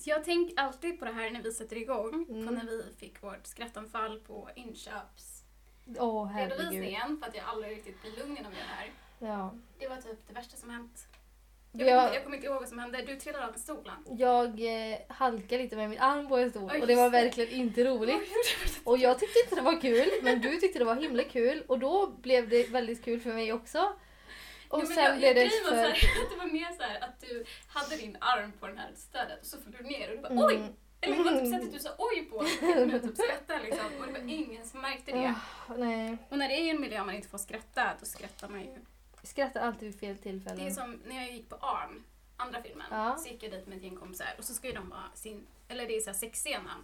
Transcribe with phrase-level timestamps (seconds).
[0.00, 2.26] Så jag tänker alltid på det här när vi sätter igång.
[2.28, 2.46] Mm.
[2.46, 6.28] På när vi fick vårt skrattanfall på inköpsredovisningen.
[6.28, 7.20] Herregud.
[7.20, 8.90] för att jag aldrig riktigt blir lugn inom det här.
[9.18, 9.54] Ja.
[9.78, 11.06] Det var typ det värsta som hänt.
[11.72, 13.02] Jag, har- inte, jag kommer inte ihåg vad som hände.
[13.06, 13.96] Du trillade av stolen.
[14.10, 14.48] Jag
[14.92, 18.22] eh, halkade lite med min arm på en stol och det var verkligen inte roligt.
[18.84, 21.78] Och jag tyckte inte det var kul, men du tyckte det var himla kul och
[21.78, 23.92] då blev det väldigt kul för mig också.
[24.70, 25.76] Och Ja, men sen jag, blev det så för...
[25.76, 25.90] här,
[26.24, 29.40] att det var mer så här att du hade din arm på den här stödet
[29.40, 30.44] och så föll du ner och du bara Mm.
[30.44, 30.72] oj!
[31.02, 33.86] Eller det var typ sättet du sa oj på så du typ skratta liksom.
[34.00, 35.34] Och det var ingen som märkte det.
[35.76, 36.16] Nej.
[36.28, 38.76] Och när det är en miljö man inte får skratta, då skrattar man ju.
[39.20, 40.74] Jag skrattar alltid vid fel Det är tillfällen.
[40.74, 42.04] som när jag gick på ARM,
[42.36, 43.16] andra filmen, Ja.
[43.18, 45.46] så gick jag dit med ett gäng kompisar och så ska ju de vara sin,
[45.68, 46.82] eller det är såhär sexscenen.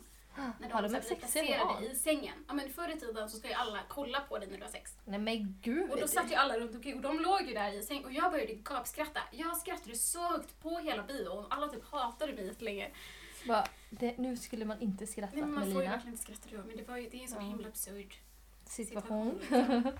[0.60, 2.44] När Har de så här en blir placerade i sängen.
[2.48, 4.70] Ja men förr i tiden så ska ju alla kolla på dig när du har
[4.70, 4.96] sex.
[5.04, 5.90] Nej men gud.
[5.90, 8.12] Och då satt ju alla runt omkring och de låg ju där i säng och
[8.12, 9.20] jag började gapskratta.
[9.32, 12.90] Jag skrattade så högt på hela bion alla typ hatade mig jättelänge.
[13.48, 15.92] Bara, det, nu skulle man inte skratta Nej, men man får ju Melina.
[15.92, 17.48] verkligen inte skratta då men det, var ju, det är en sån Ja.
[17.50, 18.14] himla absurd
[18.64, 19.40] Situation.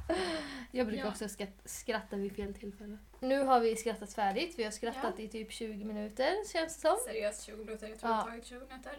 [0.70, 1.10] Jag brukar Ja.
[1.10, 2.98] också skratt, skratta vid fel tillfälle.
[3.20, 4.54] Nu har vi skrattat färdigt.
[4.58, 6.96] Vi har skrattat i typ 20 minuter känns det som.
[7.06, 8.16] Seriöst 20 minuter, jag tror Ja.
[8.16, 8.98] det har tagit 20 minuter.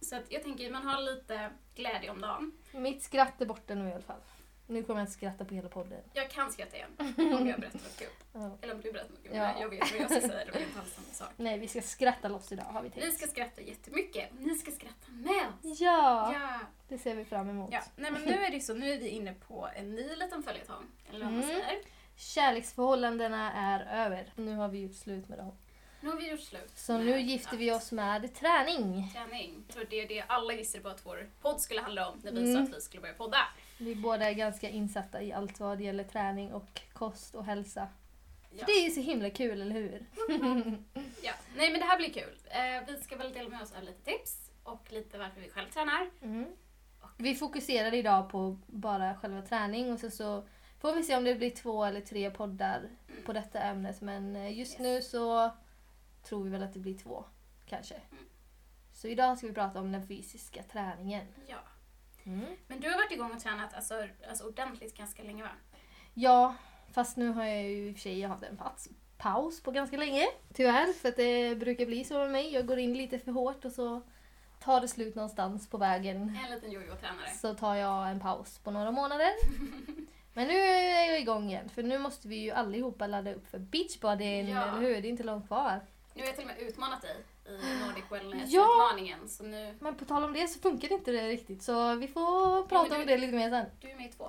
[0.00, 2.52] Så att jag tänker man har lite glädje om dagen.
[2.72, 4.20] Mitt skratt är borta nu i alla fall.
[4.68, 6.00] Nu kommer jag inte skratta på hela podden.
[6.12, 8.08] Jag kan skratta igen om jag berättar något kul.
[8.32, 8.58] Ja.
[8.62, 9.36] Eller om du berättar något kul.
[9.36, 9.60] Ja.
[9.60, 11.28] Jag vet vad jag ska säga, det blir inte alls samma sak.
[11.36, 13.06] Nej, vi ska skratta loss idag har vi tänkt.
[13.06, 15.80] Vi ska skratta jättemycket ni ska skratta med oss.
[15.80, 16.60] Ja, Ja.
[16.88, 17.68] det ser vi fram emot.
[17.72, 17.80] ja.
[17.96, 20.84] Nej men nu är det så, nu är vi inne på en ny liten följetong.
[21.10, 21.54] Eller vad man Mm.
[21.56, 21.78] säger.
[22.16, 24.32] Kärleksförhållandena är över.
[24.36, 25.52] Nu har vi gjort slut med dem.
[26.06, 26.72] Nu har vi gjort slut.
[26.74, 29.10] Så nu gifter vi oss med träning.
[29.14, 29.64] Träning.
[29.66, 32.32] Jag tror det är det alla gissade på att vår podd skulle handla om när
[32.32, 32.54] vi Mm.
[32.66, 33.38] sa att vi skulle börja podda.
[33.78, 37.88] Vi båda är ganska insatta i allt vad det gäller träning och kost och hälsa.
[38.50, 38.64] Ja.
[38.66, 40.06] Det är ju så himla kul, eller hur?
[41.22, 41.32] Ja.
[41.56, 42.38] Nej men det här blir kul.
[42.44, 45.68] Eh, vi ska väl dela med oss av lite tips och lite varför vi själv
[45.70, 46.10] tränar.
[46.22, 46.46] Mm.
[47.18, 50.46] Vi fokuserar idag på bara själva träning och så, så
[50.80, 52.82] får vi se om det blir två eller tre poddar
[53.24, 54.00] på detta ämnet.
[54.00, 54.78] Men eh, just Yes.
[54.80, 55.50] nu så
[56.28, 57.24] tror vi väl att det blir två,
[57.66, 57.94] kanske.
[57.94, 58.24] Mm.
[58.92, 61.26] Så idag ska vi prata om den fysiska träningen.
[61.46, 61.58] Ja.
[62.24, 62.56] Mm.
[62.66, 65.50] Men du har varit igång och tränat alltså, alltså ordentligt ganska länge va?
[66.14, 66.54] Ja,
[66.92, 68.88] fast nu har jag ju i och för sig haft en paus,
[69.18, 70.26] paus på ganska länge.
[70.54, 72.52] Tyvärr, för att det brukar bli så med mig.
[72.54, 74.02] Jag går in lite för hårt och så
[74.60, 76.36] tar det slut någonstans på vägen.
[76.44, 77.30] En liten jojo-tränare.
[77.40, 79.30] Så tar jag en paus på några månader.
[80.34, 83.58] Men nu är jag igång igen, för nu måste vi ju allihopa ladda upp för
[83.58, 84.62] beachbodyn, Ja.
[84.62, 85.02] eller hur?
[85.02, 85.80] Det är inte långt kvar.
[86.16, 87.16] Nu har jag till och med utmanat dig
[87.48, 87.50] i
[87.86, 88.16] Nordic Ja.
[88.16, 89.28] Wellness-utmaningen.
[89.28, 92.62] Så nu, Men på tal om det så funkar inte det riktigt, så vi får
[92.66, 93.66] prata men om du- det lite mer sen.
[93.80, 94.28] du är med i två.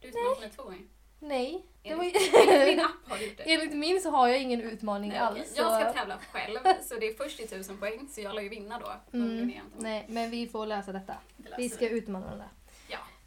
[0.00, 0.80] Du har utmanat mig två gånger.
[1.22, 2.04] Nej, det var.
[2.04, 3.52] Enligt min app har du gjort det.
[3.52, 5.54] Enligt min så har jag ingen utmaning Nej, alls.
[5.54, 8.08] så- Jag ska tävla själv, så det är först i tusen poäng.
[8.08, 9.18] Så jag lär ju vinna då.
[9.18, 11.14] Mm, nej, men vi får lösa detta.
[11.36, 12.48] Det Vi ska utmana den där.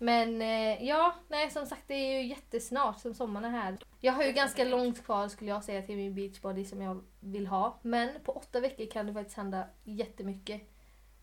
[0.04, 3.78] Men eh, ja, nej som sagt det är ju jättesnart som sommaren är här.
[4.00, 7.48] Jag har ju ganska långt kvar skulle jag säga till min beachbody som jag vill
[7.48, 7.80] ha.
[7.82, 10.62] Men på åtta veckor kan det faktiskt hända jättemycket.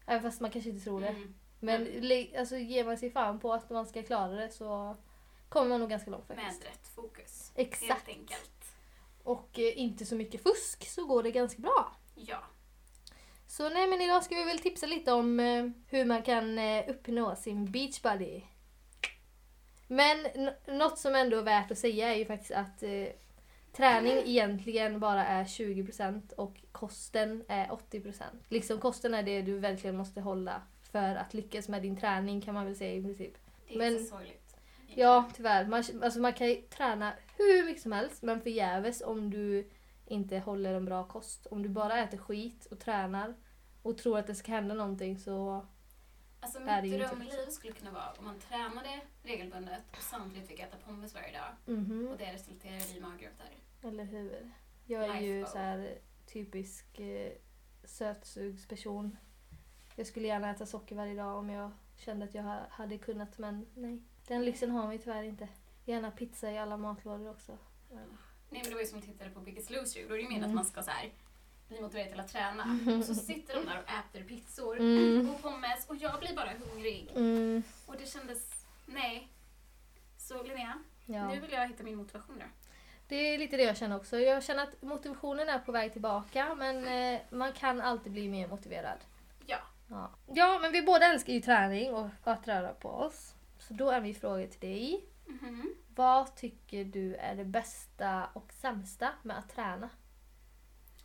[0.07, 1.09] Även fast man kanske inte tror det.
[1.09, 1.35] Mm.
[1.61, 4.97] Men le- alltså, ger man sig fan på att man ska klara det så
[5.49, 6.65] kommer man nog ganska långt Med faktiskt.
[6.67, 7.53] rätt fokus.
[7.55, 7.91] Exakt.
[7.91, 8.65] Helt enkelt.
[9.23, 11.93] Och eh, inte så mycket fusk så går det ganska bra.
[12.15, 12.39] Ja.
[13.47, 16.85] Så nej men idag ska vi väl tipsa lite om eh, hur man kan eh,
[16.91, 18.43] uppnå sin beachbody.
[19.93, 20.17] Men
[20.67, 23.06] något som ändå är värt att säga är ju faktiskt att eh,
[23.73, 28.23] träning egentligen bara är 20% och kosten är 80%.
[28.49, 30.62] Liksom kosten är det du verkligen måste hålla
[30.93, 33.33] för att lyckas med din träning kan man väl säga i princip.
[33.69, 34.56] Det är Men- så sorgligt.
[34.95, 35.67] Ja, tyvärr.
[35.67, 39.69] Man, alltså man kan ju träna hur mycket som helst men förgäves om du
[40.07, 41.47] inte håller en bra kost.
[41.47, 43.34] Om du bara äter skit och tränar
[43.83, 45.66] och tror att det ska hända någonting så...
[46.41, 51.15] Alltså mitt drömliv skulle kunna vara om man tränade regelbundet och samtidigt fick äta pommes
[51.15, 51.77] varje dag.
[51.77, 52.09] Mhm.
[52.09, 53.47] Och det resulterade i maggrötar.
[53.83, 54.51] Eller hur?
[54.87, 57.33] Jag är ju Life så här typisk eh,
[57.84, 59.16] sötsugsperson.
[59.97, 63.39] Jag skulle gärna äta socker varje dag om jag kände att jag ha- hade kunnat
[63.39, 64.03] men nej.
[64.27, 65.48] Den lyxen har vi tyvärr inte.
[65.84, 67.59] Gärna pizza i alla matlådor också.
[67.91, 68.01] Nej
[68.51, 70.09] men det var ju som att titta på Biggest Loser.
[70.09, 70.51] Då är det ju meningen Mm.
[70.51, 71.13] att man ska så här
[71.69, 72.78] bli motiverad till att träna.
[72.98, 75.09] Och så sitter de där och äter pizzor Mm.
[75.82, 77.10] Och pommes och jag blir bara hungrig.
[77.16, 79.28] Mm, Och det kändes, nej.
[80.18, 81.28] Så Linnea, ja.
[81.28, 82.44] nu vill jag hitta min motivation då.
[83.09, 84.18] Det är lite det jag känner också.
[84.18, 88.48] Jag känner att motivationen är på väg tillbaka men eh, man kan alltid bli mer
[88.48, 88.98] motiverad.
[89.47, 89.59] Ja.
[89.88, 90.10] Ja.
[90.34, 93.34] ja, men vi båda älskar ju träning och att röra på oss.
[93.59, 95.04] Så då är min fråga till dig.
[95.27, 95.74] Mhm.
[95.94, 99.88] Vad tycker du är det bästa och sämsta med att träna?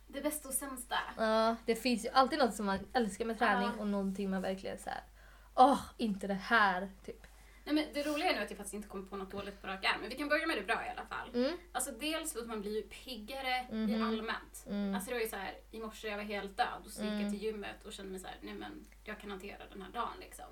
[0.06, 0.98] Det bästa och sämsta.
[1.16, 3.80] Ja, det finns ju alltid något som man älskar med träning Ja.
[3.80, 5.02] och någonting man verkligen så här.
[5.54, 7.26] Åh, inte det här, typ.
[7.64, 9.66] Nej, men det roliga är nu att jag faktiskt inte kommer på något dåligt på
[9.66, 11.28] rak arm, men vi kan börja med det bra i alla fall.
[11.34, 11.56] Mm.
[11.72, 14.02] Alltså dels för att man blir ju piggare i Mhm.
[14.08, 14.64] allmänt.
[14.66, 14.94] Mm.
[14.94, 17.10] Alltså det var ju så här, i morse jag var helt död och så gick
[17.10, 17.22] Mm.
[17.22, 19.90] jag till gymmet och kände mig så här, nej men jag kan hantera den här
[19.92, 20.44] dagen liksom.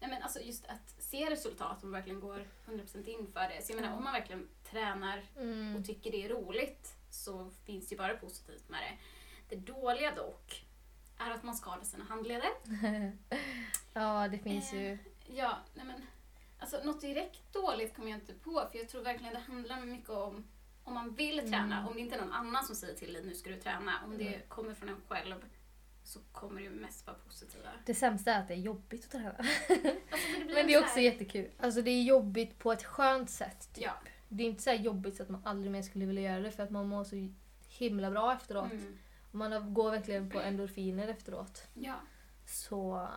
[0.00, 3.62] Nej men alltså just att se resultat och verkligen går 100% in för det.
[3.66, 5.76] Så jag menar om man verkligen tränar Mm.
[5.76, 8.98] och tycker det är roligt så finns det ju bara positivt med det.
[9.48, 10.64] Det dåliga dock
[11.18, 12.50] är att man skadar sina handleder.
[13.92, 14.82] ja, det finns Eh.
[14.82, 14.98] ju.
[15.26, 16.06] Ja, nej men
[16.58, 20.10] alltså något direkt dåligt kommer jag inte på för jag tror verkligen det handlar mycket
[20.10, 20.44] om
[20.84, 21.86] om man vill träna, Mm.
[21.88, 24.18] om det inte är någon annan som säger till dig nu ska du träna, om
[24.18, 24.48] det Mm.
[24.48, 25.44] kommer från en själv
[26.04, 27.68] så kommer det mest vara positiva.
[27.86, 29.34] Det sämsta är att det är jobbigt att träna.
[29.38, 29.66] Alltså,
[30.44, 31.50] blir Men det är så också här- jättekul.
[31.58, 33.74] Alltså det är jobbigt på ett skönt sätt.
[33.74, 33.84] Typ.
[33.84, 33.92] Ja.
[34.28, 36.50] Det är inte så här jobbigt så att man aldrig mer skulle vilja göra det
[36.50, 37.28] för att man mår så
[37.68, 38.72] himla bra efteråt.
[38.72, 38.98] Mm.
[39.30, 41.66] Man går verkligen på endorfiner efteråt.
[41.74, 41.94] Ja.
[42.46, 43.08] Så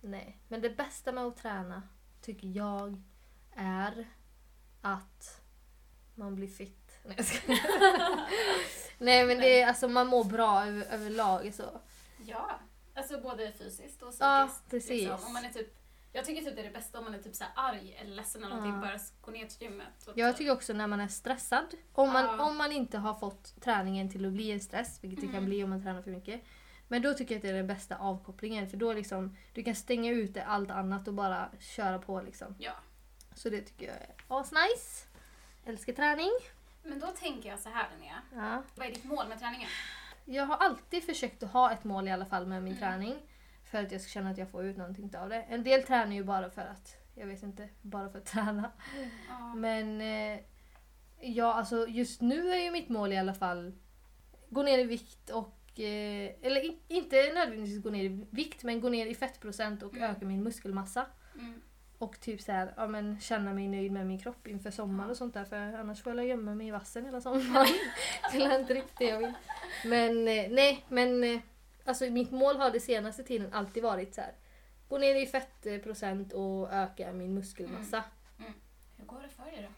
[0.00, 0.38] nej.
[0.48, 1.82] Men det bästa med att träna
[2.20, 3.02] tycker jag
[3.52, 4.08] är
[4.80, 5.42] att
[6.14, 6.76] man blir fit.
[7.04, 7.60] Nej, jag skojar.
[8.98, 11.54] nej men det är, alltså, man mår bra över, överlag.
[11.54, 11.80] Så.
[12.26, 12.60] ja.
[12.94, 14.20] Alltså både fysiskt och psykiskt.
[14.20, 14.90] Ja, precis.
[14.90, 15.26] Liksom.
[15.26, 15.79] Om man är typ,
[16.12, 18.14] jag tycker typ det är det bästa om man är typ så här arg eller
[18.16, 18.80] ledsen eller någonting, Ja.
[18.88, 19.86] bara gå ner till gymmet.
[20.14, 21.74] Jag typ- tycker också när man är stressad.
[21.92, 22.44] Om man, Ja.
[22.50, 25.44] om man inte har fått träningen till att bli en stress, vilket det kan Mm.
[25.46, 26.42] bli om man tränar för mycket.
[26.88, 29.74] Men då tycker jag att det är den bästa avkopplingen för då liksom, du kan
[29.74, 32.54] stänga ute allt annat och bara köra på liksom.
[32.58, 32.72] Ja.
[33.34, 35.06] Så det tycker jag är asnice.
[35.64, 36.30] Älskar träning.
[36.82, 38.62] Men då tänker jag så här Linnea, Ja.
[38.74, 39.68] vad är ditt mål med träningen?
[40.24, 42.80] Jag har alltid försökt att ha ett mål i alla fall med min Mm.
[42.90, 43.18] träning.
[43.70, 45.42] För att jag ska känna att jag får ut någonting av det.
[45.42, 48.70] En del tränar ju bara för att, jag vet inte, bara för att träna.
[49.28, 49.54] Ja.
[49.54, 50.40] Men eh,
[51.20, 53.72] ja, alltså just nu är ju mitt mål i alla fall
[54.48, 58.80] gå ner i vikt och eh, eller in, inte nödvändigtvis gå ner i vikt men
[58.80, 60.10] gå ner i fettprocent och Mm.
[60.10, 61.06] öka min muskelmassa.
[61.38, 61.60] Mm.
[61.98, 65.16] Och typ så här, ja, men känna mig nöjd med min kropp inför sommaren och
[65.16, 67.66] sånt där för annars får jag gömma mig i vassen hela sommaren.
[68.32, 69.32] det är inte riktigt det jag vill.
[69.84, 71.40] Men eh, nej, men eh,
[71.84, 74.32] alltså mitt mål har det senaste tiden alltid varit så här.
[74.88, 78.04] Gå ner i fettprocent och öka min muskelmassa.
[78.96, 79.74] Hur går det för dig då?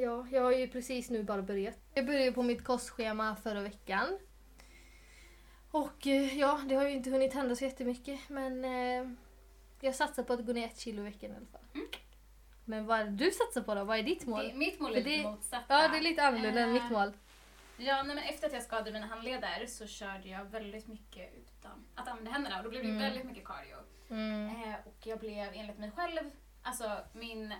[0.00, 1.78] Ja, jag har ju precis nu bara börjat.
[1.94, 4.18] Jag började på mitt kostschema förra veckan.
[5.70, 9.10] Och eh, ja, det har ju inte hunnit hända så jättemycket men eh,
[9.80, 11.60] jag satsar på att gå ner ett kilo i veckan i alla fall.
[11.74, 11.86] Mm.
[12.64, 13.84] Men vad är det du satsar på då?
[13.84, 14.48] Vad är ditt mål?
[14.48, 15.64] Det, mitt mål är För lite det- motsatta.
[15.82, 17.12] Ja, det är lite annorlunda än Eh, mitt mål.
[17.84, 21.84] Ja, nej, men efter att jag skadade mina handleder så körde jag väldigt mycket utan
[21.94, 23.02] att använda händerna och då blev det Mm.
[23.02, 23.76] väldigt mycket cardio.
[24.10, 24.48] Mm.
[24.62, 26.30] Eh, och jag blev enligt mig själv,
[26.62, 27.54] alltså min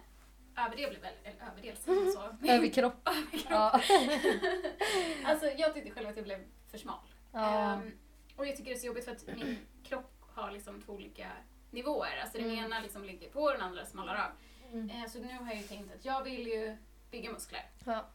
[0.56, 2.36] överdel blev väldigt, eller överdel säger så?
[2.48, 3.08] Överkropp.
[3.08, 3.50] överkropp.
[3.50, 3.80] Ja.
[5.24, 6.38] Alltså jag tyckte själv att jag blev
[6.70, 6.98] för smal.
[7.32, 7.72] ja.
[7.72, 7.92] Ehm,
[8.36, 11.26] och jag tycker det är så jobbigt för att min kropp har liksom två olika
[11.70, 12.18] nivåer.
[12.22, 12.64] Alltså den Mm.
[12.64, 14.30] ena liksom ligger på och den andra smalnar av.
[14.72, 14.90] Mm.
[14.90, 16.76] Eh, så nu har jag ju tänkt att jag vill ju
[17.10, 17.70] bygga muskler.
[17.84, 18.06] ja.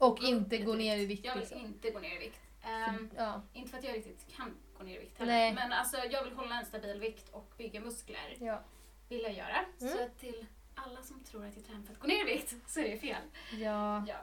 [0.00, 1.60] Och inte gå ner i vikt Jag vill liksom.
[1.60, 2.40] inte gå ner i vikt.
[2.64, 3.42] Ehm, Ja.
[3.52, 5.32] inte för att jag riktigt kan gå ner i vikt heller.
[5.32, 5.52] Nej.
[5.54, 8.36] Men alltså jag vill hålla en stabil vikt och bygga muskler.
[8.40, 8.60] Ja.
[9.08, 9.56] Vill jag göra.
[9.80, 9.92] Mm.
[9.92, 12.80] Så till alla som tror att jag tränar för att gå ner i vikt så
[12.80, 13.22] är det fel.
[13.52, 14.04] ja.
[14.08, 14.16] Ja.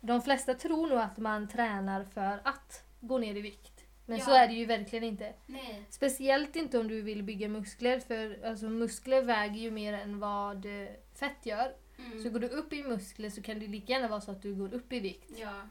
[0.00, 3.84] De flesta tror nog att man tränar för att gå ner i vikt.
[4.06, 4.24] Men Ja.
[4.24, 5.34] så är det ju verkligen inte.
[5.46, 5.82] Nej.
[5.90, 10.82] Speciellt inte om du vill bygga muskler för alltså, muskler väger ju mer än vad
[10.82, 11.74] eh, fett gör.
[11.98, 12.22] Mm.
[12.22, 14.54] Så går du upp i muskler så kan det lika gärna vara så att du
[14.54, 15.32] går upp i vikt.
[15.36, 15.62] Ja.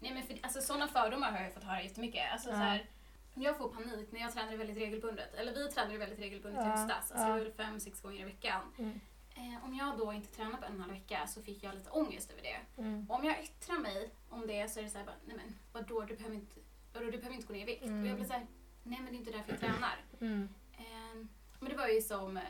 [0.00, 2.32] Nej men för, alltså sådana fördomar har jag fått höra jättemycket.
[2.32, 2.54] Alltså, Ja.
[2.54, 2.86] så här,
[3.34, 6.70] jag får panik när jag tränar väldigt regelbundet, eller vi tränar väldigt regelbundet i Ja,
[6.76, 7.34] höstas, alltså ja.
[7.38, 8.60] var fem, sex gånger i veckan.
[8.78, 9.00] Mm.
[9.36, 11.74] Eh, om jag då inte tränar på en och en halv vecka så fick jag
[11.74, 12.82] lite ångest över det.
[12.82, 13.06] Mm.
[13.10, 16.00] Om jag yttrar mig om det så är det så här bara, nej men vadå
[16.00, 16.60] du behöver inte,
[16.92, 17.84] vadå, du behöver inte gå ner i vikt.
[17.84, 18.02] Mm.
[18.02, 18.46] Och jag blir så här,
[18.82, 19.96] nej men det är inte därför jag tränar.
[20.20, 20.48] Mm.
[20.72, 21.26] Eh,
[21.60, 22.42] men det var ju som eh,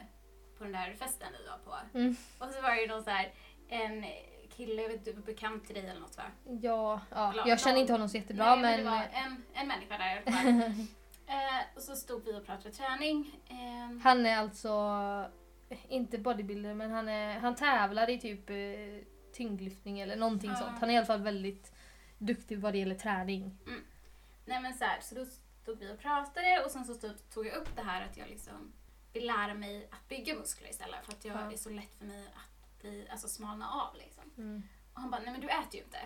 [0.60, 1.98] på den där festen vi var på.
[1.98, 2.16] Mm.
[2.38, 3.32] Och så var det ju någon så här,
[3.68, 4.04] en
[4.56, 6.24] kille, jag vet inte, bekant till dig eller något va?
[6.62, 8.78] Ja, ja, Eller jag känner någon- inte honom så jättebra Nej, men...
[8.84, 10.48] det var en, en människa där i alla fall.
[11.26, 13.40] eh, och så stod vi och pratade träning.
[13.48, 14.74] Eh, Han är alltså
[15.88, 18.56] inte bodybuilder men han, är, han tävlar i typ eh,
[19.32, 20.56] tyngdlyftning eller någonting Ja.
[20.56, 20.78] sånt.
[20.80, 21.72] Han är i alla fall väldigt
[22.18, 23.58] duktig vad det gäller träning.
[24.44, 25.24] nej men så här, så då
[25.62, 26.94] stod vi och pratade och sen så
[27.34, 28.72] tog jag upp det här att jag liksom
[29.12, 31.52] vill lära mig att bygga muskler istället för att jag, Ja.
[31.52, 34.24] är så lätt för mig att bli, alltså smalna av liksom.
[34.38, 34.62] Mm.
[34.94, 35.98] Och han bara, nej men du äter ju inte.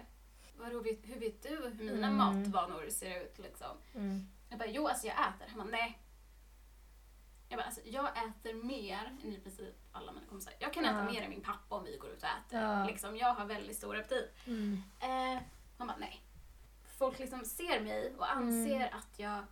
[0.56, 2.16] Vadå, vet, hur vet du hur mina Mm.
[2.16, 3.76] matvanor ser ut liksom?
[3.94, 4.28] Mm.
[4.50, 5.46] Jag bara, jo alltså jag äter.
[5.48, 5.98] Han bara, nej.
[7.48, 10.54] Jag bara, alltså jag äter mer än i princip alla mina kompisar.
[10.58, 11.04] Jag kan äta Ja.
[11.12, 12.60] mer än min pappa om vi går ut och äter.
[12.62, 12.84] Ja.
[12.86, 14.34] Liksom, jag har väldigt stor aptit.
[14.46, 14.82] Mm.
[15.00, 15.42] Eh,
[15.78, 16.20] han bara, nej.
[16.98, 18.98] folk liksom ser mig och anser Mm.
[18.98, 19.44] att jag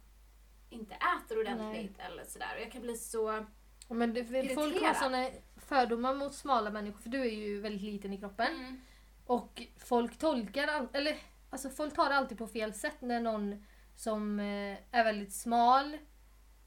[0.72, 2.54] inte äter ordentligt eller sådär.
[2.56, 3.44] Och jag kan bli så...
[3.88, 4.96] Ja, Men det, folk har Irriterad.
[4.96, 8.54] såna fördomar mot smala människor för du är ju väldigt liten i kroppen.
[8.54, 8.80] Mm.
[9.26, 11.16] Och folk tolkar, all, eller
[11.50, 13.64] alltså folk tar det alltid på fel sätt när någon
[13.96, 15.98] som eh, är väldigt smal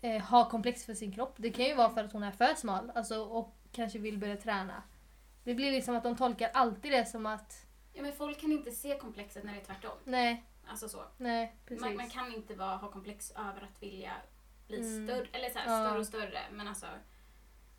[0.01, 1.33] eh, har komplex för sin kropp.
[1.37, 4.37] Det kan ju vara för att hon är för smal alltså, och kanske vill börja
[4.37, 4.83] träna.
[5.43, 8.71] Det blir liksom att de tolkar alltid det som att Ja, men folk kan inte
[8.71, 9.97] se komplexet när det är tvärtom.
[10.03, 11.03] nej, Alltså så.
[11.17, 11.55] nej.
[11.79, 14.11] Man, man kan inte vara, ha komplex över att vilja
[14.67, 15.07] bli Mm.
[15.07, 15.87] större, eller så här, Ja.
[15.87, 16.39] större och större.
[16.51, 16.85] Men alltså,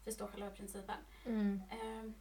[0.04, 0.96] förstå själva principen.
[1.26, 1.62] Mm.
[1.70, 2.14] Ehm,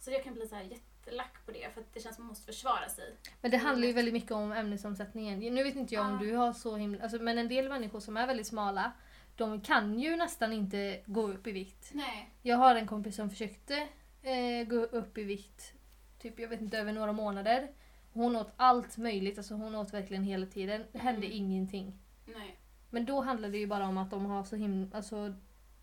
[0.00, 2.28] så jag kan bli så här jättelack på det för att det känns som man
[2.28, 3.16] måste försvara sig.
[3.40, 5.54] Men det handlar ju väldigt mycket om ämnesomsättningen.
[5.54, 6.18] Nu vet inte jag om Ja.
[6.18, 7.02] du har så himla...
[7.02, 8.92] Alltså, men en del människor som är väldigt smala,
[9.36, 11.90] de kan ju nästan inte gå upp i vikt.
[11.94, 12.30] Nej.
[12.42, 13.88] Jag har en kompis som försökte
[14.22, 15.72] eh, gå upp i vikt,
[16.18, 17.68] typ jag vet inte, över några månader.
[18.12, 20.84] Hon åt allt möjligt, alltså hon åt verkligen hela tiden.
[20.92, 21.38] Det hände Mm.
[21.38, 21.98] ingenting.
[22.26, 22.56] Nej.
[22.90, 25.34] Men då handlar det ju bara om att de har så himla, alltså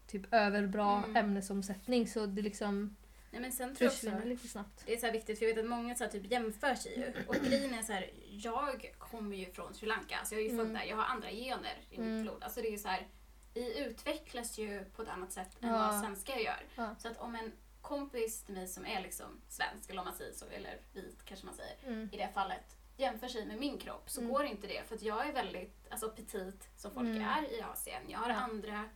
[0.08, 1.15] typ överbra Mm.
[1.15, 2.96] ämnesomsättning så det liksom
[3.32, 4.84] Nej men sen tror jag också försvinner lite snabbt.
[4.86, 7.00] det är så här viktigt för jag vet att många så här, typ jämför sig
[7.00, 7.24] ju.
[7.27, 10.50] Och grejen är så här, jag kommer ju från Sri Lanka, så jag är ju
[10.50, 10.74] född Mm.
[10.74, 10.84] där.
[10.84, 12.15] Jag har andra gener i Mm.
[12.15, 12.44] mitt blod.
[12.44, 13.08] Alltså det är ju så här,
[13.53, 15.77] vi utvecklas ju på ett annat sätt än Ja.
[15.77, 16.63] vad svenskar gör.
[16.75, 16.96] Ja.
[17.00, 17.51] Så att om en
[17.87, 21.45] kompis till mig som är liksom svensk, eller om man säger så, eller vit kanske
[21.45, 22.09] man säger, Mm.
[22.11, 24.33] i det fallet jämför sig med min kropp så Mm.
[24.33, 27.21] går inte det för att jag är väldigt alltså, petit som folk Mm.
[27.21, 28.01] är i Asien.
[28.07, 28.35] Jag har Ja.
[28.35, 28.89] andra...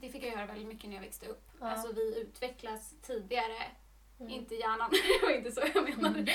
[0.00, 1.42] Det fick jag göra väldigt mycket när jag växte upp.
[1.60, 1.70] Ja.
[1.70, 3.62] Alltså vi utvecklas tidigare.
[4.20, 4.32] Mm.
[4.32, 4.90] Inte hjärnan,
[5.22, 6.32] det var inte så jag menade.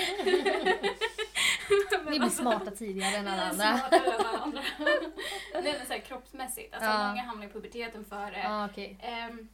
[2.04, 3.78] Men Ni blir smarta tidigare än alla andra.
[3.78, 4.62] smartare än alla andra.
[5.54, 6.74] Nej men så här, kroppsmässigt.
[6.74, 7.08] Alltså Ja.
[7.08, 8.40] många hamnar i puberteten före.
[8.40, 8.98] Ja, okej.
[9.02, 9.48] Ehm,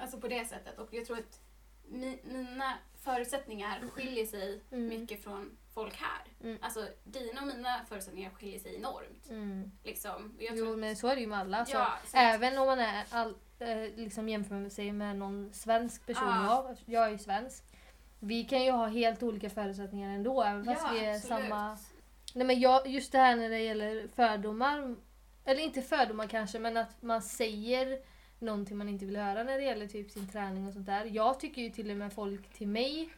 [0.00, 0.78] alltså på det sättet.
[0.78, 1.40] Och jag tror att
[1.88, 4.88] mi, mina förutsättningar skiljer sig Mm.
[4.88, 6.22] mycket från folk här.
[6.42, 6.58] Mm.
[6.62, 9.30] Alltså dina och mina förutsättningar skiljer sig enormt.
[9.30, 9.70] Mm.
[9.84, 10.36] Liksom.
[10.38, 11.58] Jo tror, men så är det ju med alla.
[11.58, 16.06] Alltså, ja, så Även om man är all, eh, liksom jämför sig med någon svensk
[16.06, 16.28] person.
[16.28, 16.66] Ja.
[16.68, 17.64] Jag, jag är ju svensk.
[18.20, 21.28] Vi kan ju ha helt olika förutsättningar ändå även fast ja, vi är absolut.
[21.28, 21.78] samma...
[22.34, 24.96] Nej men jag, just det här när det gäller fördomar.
[25.44, 27.98] Eller inte fördomar kanske men att man säger
[28.38, 31.04] någonting man inte vill höra när det gäller typ sin träning och sånt där.
[31.04, 33.10] Jag tycker ju till och med folk till mig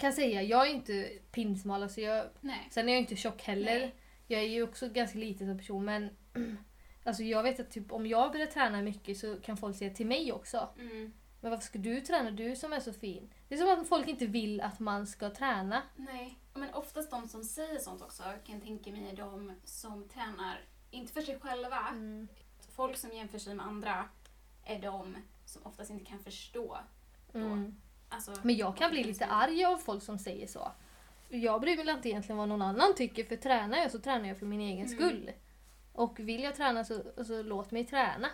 [0.00, 2.68] kan säga, jag är inte pinsmal, alltså jag, Nej.
[2.70, 3.78] sen är jag inte tjock heller.
[3.78, 3.94] Nej.
[4.26, 6.10] Jag är ju också ganska liten som person men
[7.04, 10.06] alltså jag vet att typ, om jag börjar träna mycket så kan folk säga till
[10.06, 10.68] mig också.
[10.78, 11.12] Mm.
[11.40, 12.30] Men varför ska du träna?
[12.30, 13.32] Du som är så fin.
[13.48, 15.82] Det är som att folk inte vill att man ska träna.
[15.96, 16.38] Nej.
[16.54, 20.60] Men oftast de som säger sånt också kan jag tänka mig är de som tränar,
[20.90, 22.28] inte för sig själva, Mm.
[22.76, 24.08] Folk som jämför sig med andra
[24.64, 26.76] är de som oftast inte kan förstå.
[27.34, 27.74] Mm.
[28.08, 30.72] Alltså, Men jag kan bli lite arg av folk som säger så.
[31.28, 34.38] Jag bryr mig inte egentligen vad någon annan tycker för tränar jag så tränar jag
[34.38, 34.88] för min egen Mm.
[34.98, 35.30] skull.
[35.92, 38.28] Och vill jag träna så, så låt mig träna.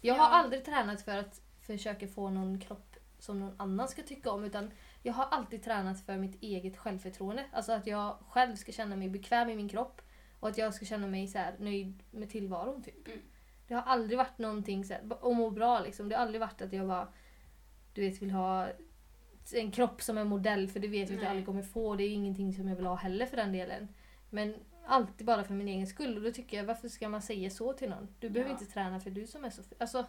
[0.00, 0.22] Jag Ja.
[0.22, 4.44] har aldrig tränat för att försöka få någon kropp som någon annan ska tycka om
[4.44, 4.70] utan
[5.02, 7.44] jag har alltid tränat för mitt eget självförtroende.
[7.52, 10.02] Alltså att jag själv ska känna mig bekväm i min kropp
[10.40, 12.82] och att jag ska känna mig så här, nöjd med tillvaron.
[12.82, 13.06] Typ.
[13.08, 13.20] Mm.
[13.70, 16.08] Det har aldrig varit någonting så här, och må bra liksom.
[16.08, 17.08] Det har aldrig varit att jag bara
[17.94, 18.68] du vet, vill ha
[19.54, 21.94] en kropp som en modell för det vet jag att jag aldrig kommer få.
[21.96, 23.88] Det är ingenting som jag vill ha heller för den delen.
[24.30, 24.54] Men
[24.86, 26.16] alltid bara för min egen skull.
[26.16, 28.08] Och då tycker jag, varför ska man säga så till någon?
[28.20, 28.58] Du behöver Ja.
[28.60, 29.62] inte träna för du som är så...
[29.78, 30.06] Alltså,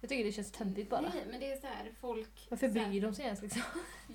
[0.00, 1.00] jag tycker det känns töntigt bara.
[1.00, 2.46] Nej, men det är så här, folk...
[2.50, 3.62] Varför så här- bryr de sig ens liksom?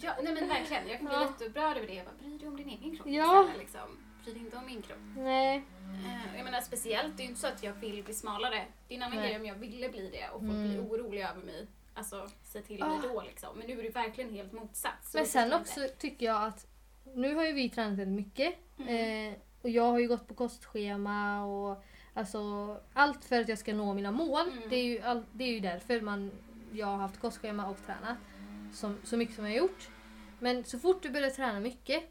[0.02, 0.88] Ja, nej men verkligen.
[0.88, 1.22] Jag kan bli Ja.
[1.22, 1.94] jätteupprörd över det.
[1.94, 3.42] Jag bara, bryr dig om din egen kropp Ja.
[3.44, 3.98] istället, liksom.
[4.34, 4.98] Dig inte om min kropp.
[5.18, 5.64] Nej.
[6.06, 8.66] Eh, jag menar speciellt, det är ju inte så att jag vill bli smalare.
[8.88, 9.28] Det är en annan Nej.
[9.30, 10.70] grej om jag ville bli det och folk Mm.
[10.70, 11.68] blir oroliga över mig.
[11.94, 13.08] Alltså, säg till mig Ah.
[13.08, 13.58] då liksom.
[13.58, 15.12] Men nu är det verkligen helt motsats.
[15.12, 15.96] Så Men sen också inte.
[15.96, 16.68] tycker jag att
[17.16, 18.56] nu har ju vi tränat väldigt mycket.
[18.78, 19.32] Mm.
[19.34, 21.84] Eh, och jag har ju gått på kostschema och
[22.14, 22.40] alltså
[22.94, 24.48] allt för att jag ska nå mina mål.
[24.52, 24.70] Mm.
[24.70, 26.32] Det, är ju all, det är ju därför man,
[26.72, 28.18] jag har haft kostschema och tränat
[28.74, 29.90] som, så mycket som jag har gjort.
[30.40, 32.04] Men så fort du börjar träna mycket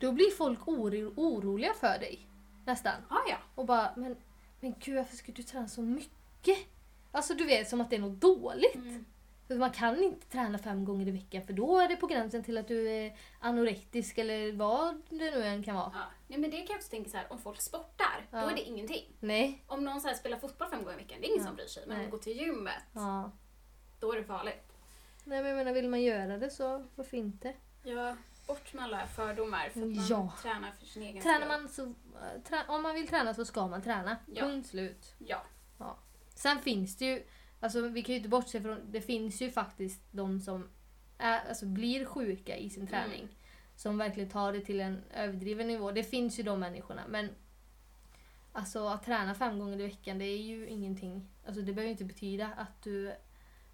[0.00, 2.26] då blir folk oro, oroliga för dig.
[2.66, 2.94] Nästan.
[3.08, 3.36] Ah, ja.
[3.54, 4.16] Och bara, men,
[4.60, 6.58] men gud varför ska du träna så mycket?
[7.12, 8.74] Alltså du vet som att det är något dåligt.
[8.74, 9.04] Mm.
[9.48, 12.44] För man kan inte träna fem gånger i veckan för då är det på gränsen
[12.44, 15.90] till att du är anorektisk eller vad det nu än kan vara.
[15.94, 16.00] Ja.
[16.28, 18.40] Nej, men det kan jag också tänka så här, om folk sportar, Ja.
[18.42, 19.04] då är det ingenting.
[19.20, 19.64] Nej.
[19.66, 21.46] Om någon så här spelar fotboll fem gånger i veckan, det är ingen Ja.
[21.46, 21.82] som bryr sig.
[21.86, 22.04] Men Nej.
[22.04, 23.30] om de går till gymmet, Ja.
[24.00, 24.72] då är det farligt.
[25.24, 27.54] Nej men jag menar, vill man göra det så varför inte?
[27.82, 28.16] Ja,
[28.50, 30.32] bort med alla fördomar för att man Ja.
[30.42, 31.48] tränar för sin egen Tränar skull.
[31.48, 31.94] man så,
[32.48, 34.16] trä, om man vill träna så ska man träna.
[34.26, 34.42] Ja.
[34.44, 35.14] Punkt slut.
[35.18, 35.42] Ja.
[36.34, 37.22] Sen finns det ju,
[37.60, 40.68] alltså vi kan ju inte bortse från, det finns ju faktiskt de som
[41.18, 43.20] är, alltså, blir sjuka i sin träning.
[43.22, 43.34] Mm.
[43.76, 45.90] som verkligen tar det till en överdriven nivå.
[45.90, 47.28] Det finns ju de människorna men
[48.52, 51.28] alltså att träna fem gånger i veckan det är ju ingenting.
[51.46, 53.14] Alltså det behöver inte betyda att du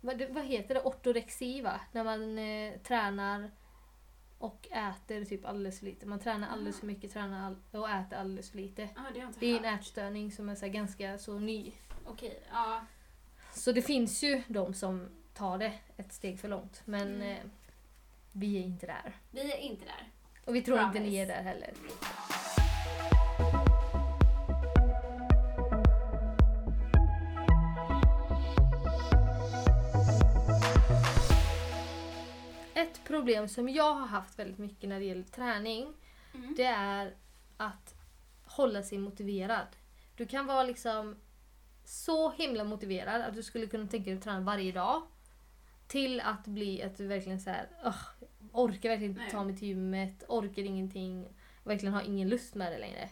[0.00, 0.82] vad, det- vad heter det?
[0.82, 1.80] Ortorexi va?
[1.92, 3.50] När man eh, tränar
[4.38, 6.06] och äter typ alldeles för lite.
[6.06, 8.82] Man tränar alldeles för mycket tränar all- och äter alldeles för lite.
[8.96, 11.72] Ja, det inte Det är en ätstörning som är så ganska så ny.
[12.06, 12.80] Okej, ja.
[13.54, 16.82] Så det finns ju de som tar det ett steg för långt.
[16.84, 17.22] Men Mm.
[17.22, 17.42] eh,
[18.32, 19.16] vi är inte där.
[19.30, 20.08] Vi är inte där.
[20.44, 21.10] Och vi tror inte Promise.
[21.10, 21.70] ni är där heller.
[33.20, 35.94] Problem som jag har haft väldigt mycket när det gäller träning
[36.34, 36.54] Mm.
[36.56, 37.14] det är
[37.56, 37.94] att
[38.44, 39.66] hålla sig motiverad.
[40.16, 41.16] Du kan vara liksom
[41.84, 45.02] så himla motiverad att du skulle kunna tänka dig att träna varje dag.
[45.88, 48.06] Till att bli att du verkligen så här, "Ugh,
[48.52, 51.28] orkar verkligen inte ta mig till gymmet, orkar ingenting,
[51.64, 53.10] verkligen har ingen lust med det längre.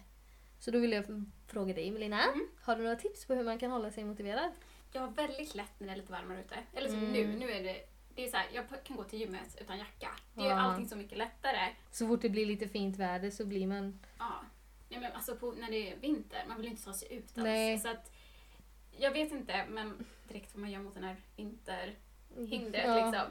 [0.59, 2.49] Så då vill jag fråga dig Melina, Mm.
[2.63, 4.51] har du några tips på hur man kan hålla sig motiverad?
[4.93, 6.57] Jag har väldigt lätt när det är lite varmare ute.
[6.75, 7.13] Eller som Mm.
[7.13, 7.27] nu.
[7.39, 7.77] Nu är det,
[8.15, 10.09] det är så här, jag kan gå till gymmet utan jacka.
[10.35, 10.61] Det är Ja.
[10.61, 11.69] allting så mycket lättare.
[11.91, 13.99] Så fort det blir lite fint väder så blir man...
[14.19, 14.33] Ja.
[14.89, 17.45] Nej, men alltså på, när det är vinter, man vill inte ta sig ut alls.
[17.45, 17.79] Nej.
[17.79, 18.13] Så att,
[18.99, 22.95] jag vet inte, men direkt vad man gör mot den här vinterhindret Ja.
[22.95, 23.27] liksom.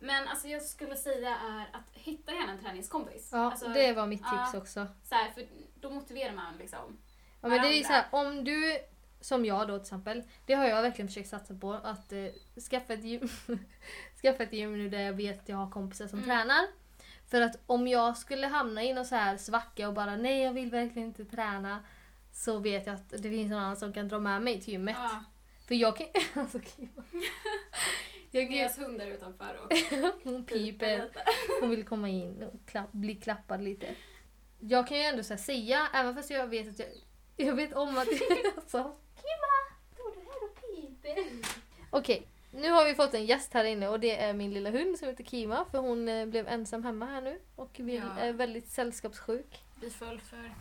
[0.00, 3.28] Men alltså jag skulle säga är att hitta gärna en träningskompis.
[3.32, 4.58] Ja, alltså, det var mitt tips ja.
[4.58, 4.86] också.
[5.04, 6.98] så här, för då motiverar man liksom.
[7.40, 8.78] Ja, men det är så här, om du,
[9.20, 12.26] som jag då till exempel, det har jag verkligen försökt satsa på, att eh,
[12.70, 13.28] skaffa, ett gym,
[14.22, 16.28] skaffa ett gym nu där jag vet att jag har kompisar som Mm.
[16.30, 16.66] tränar.
[17.26, 20.52] För att om jag skulle hamna i någon så här svacka och bara nej jag
[20.52, 21.84] vill verkligen inte träna
[22.32, 24.96] så vet jag att det finns någon annan som kan dra med mig till gymmet.
[24.98, 25.24] Ja,
[25.68, 26.06] För jag kan...
[26.42, 26.58] Alltså,
[28.30, 29.72] jag kan Mias hund där utanför och
[30.24, 31.10] hon piper.
[31.60, 33.86] Hon vill komma in och klapp, bli klappad lite.
[34.60, 36.88] Jag kan ju ändå så här säga, även fast jag vet att jag...
[37.36, 38.08] Jag vet om att...
[38.56, 38.96] alltså,
[39.92, 41.48] Står du här och piper?
[41.90, 42.28] Okej,
[42.58, 45.08] nu har vi fått en gäst här inne och det är min lilla hund som
[45.08, 48.20] heter Kima för hon eh, blev ensam hemma här nu och vill, Ja.
[48.22, 49.64] är väldigt sällskapssjuk.
[49.80, 50.52] Vi föll för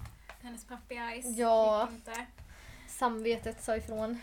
[0.41, 1.37] hennes puppy eyes.
[1.37, 1.89] Ja.
[2.87, 4.19] Samvetet sa ifrån.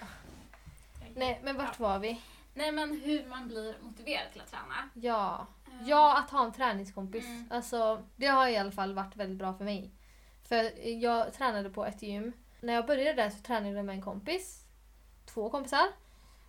[1.17, 2.21] Nej, men vart var vi?
[2.55, 4.89] Nej men hur man blir motiverad till att träna.
[4.95, 5.47] Ja.
[5.67, 7.25] Eh, Ja, att ha en träningskompis.
[7.25, 7.47] Mm.
[7.51, 9.91] Alltså, det har i alla fall varit väldigt bra för mig.
[10.49, 12.33] För jag tränade på ett gym.
[12.61, 14.65] När jag började där så tränade jag med en kompis.
[15.27, 15.87] Två kompisar.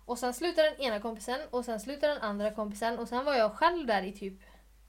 [0.06, 3.34] Och sen slutade den ena kompisen och sen slutade den andra kompisen och sen var
[3.34, 4.40] jag själv där i typ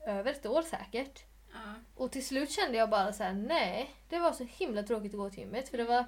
[0.07, 1.23] över ett år säkert.
[1.53, 1.59] Ja.
[1.95, 5.19] Och till slut kände jag bara så här: nej, det var så himla tråkigt att
[5.19, 5.69] gå till gymmet.
[5.69, 6.05] För det var,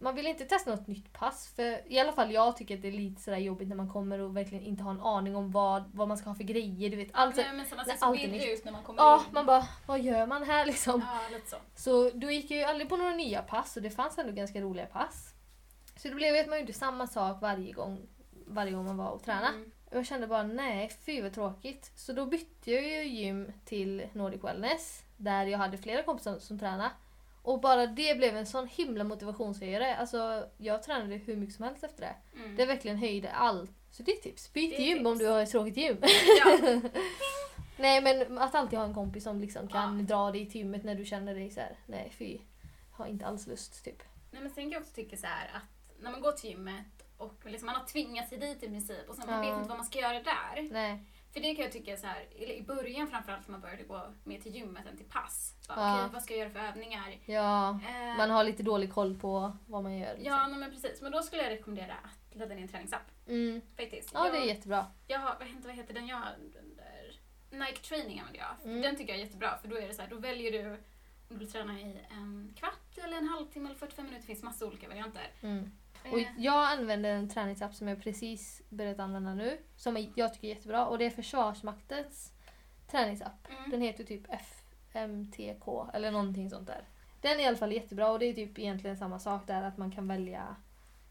[0.00, 1.52] man vill inte testa något nytt pass.
[1.56, 4.18] För i alla fall jag tycker att det är lite sådär jobbigt när man kommer
[4.18, 6.90] och verkligen inte har en aning om vad, vad man ska ha för grejer.
[6.90, 8.44] Du vet, allt, Nej, men så man ser så nytt.
[8.58, 9.34] ut när man kommer Ja, in.
[9.34, 11.04] man bara, vad gör man här liksom?
[11.32, 11.56] Ja, så.
[11.74, 14.60] Så då gick jag ju aldrig på några nya pass och det fanns ändå ganska
[14.60, 15.32] roliga pass.
[15.96, 18.08] Så det blev ju att man gjorde samma sak varje gång,
[18.46, 19.48] varje gång man var och tränade.
[19.48, 19.70] Mm.
[19.90, 21.90] Och jag kände bara nej, fy vad tråkigt.
[21.94, 25.02] Så då bytte jag ju gym till Nordic Wellness.
[25.16, 26.90] Där jag hade flera kompisar som tränade.
[27.42, 29.96] Och bara det blev en sån himla motivationshöjare.
[29.96, 32.38] Alltså jag tränade hur mycket som helst efter det.
[32.40, 32.56] Mm.
[32.56, 33.70] Det verkligen höjde allt.
[33.90, 34.52] Så det är tips.
[34.52, 35.06] Byt är gym tips.
[35.06, 35.96] om du har ett tråkigt gym.
[36.44, 36.58] Ja.
[37.78, 40.04] Nej men att alltid ha en kompis som liksom kan Ja.
[40.04, 41.76] dra dig till gymmet när du känner dig så här.
[41.86, 42.38] nej fy.
[42.92, 44.02] Har inte alls lust typ.
[44.30, 47.05] Nej, men sen kan jag också tycka så här att när man går till gymmet
[47.18, 49.50] och liksom man har tvingat sig dit i princip och sen man Ja.
[49.50, 50.68] vet inte vad man ska göra där.
[50.70, 51.04] Nej.
[51.32, 54.40] För det kan jag tycka så här, i början framförallt när man började gå mer
[54.40, 55.54] till gymmet än till pass.
[55.68, 55.98] Bara, Ja.
[56.00, 57.18] Okej, vad ska jag göra för övningar?
[57.26, 60.14] Ja, Eh, man har lite dålig koll på vad man gör.
[60.14, 60.32] Liksom.
[60.32, 61.02] Ja, men precis.
[61.02, 63.10] Men då skulle jag rekommendera att ladda ner en träningsapp.
[63.28, 63.60] Mm.
[63.76, 64.10] Faktiskt.
[64.14, 64.86] ja, det är jag, jättebra.
[65.06, 66.36] jag har, vad heter, vad heter den jag har?
[67.50, 68.70] Nike Training använder jag.
[68.70, 68.82] Mm.
[68.82, 70.78] Den tycker jag är jättebra för då är det så här, då väljer du om
[71.28, 74.20] du vill träna i en kvart eller en halvtimme eller 45 minuter.
[74.20, 75.30] Det finns massa olika varianter.
[75.42, 75.70] Mm.
[76.12, 79.58] Och jag använder en träningsapp som jag precis börjat använda nu.
[79.76, 80.86] Som jag tycker är jättebra.
[80.86, 82.32] Och det är Försvarsmaktens
[82.90, 83.48] träningsapp.
[83.58, 83.70] mm.
[83.70, 86.84] Den heter typ FMTK eller någonting sånt där.
[87.20, 89.78] Den är i alla fall jättebra och det är typ egentligen samma sak där att
[89.78, 90.56] man kan välja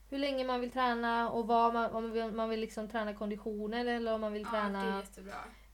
[0.10, 3.14] hur länge man vill träna och vad man, om man vill, man vill liksom träna
[3.14, 5.04] konditioner eller om man vill Ja, träna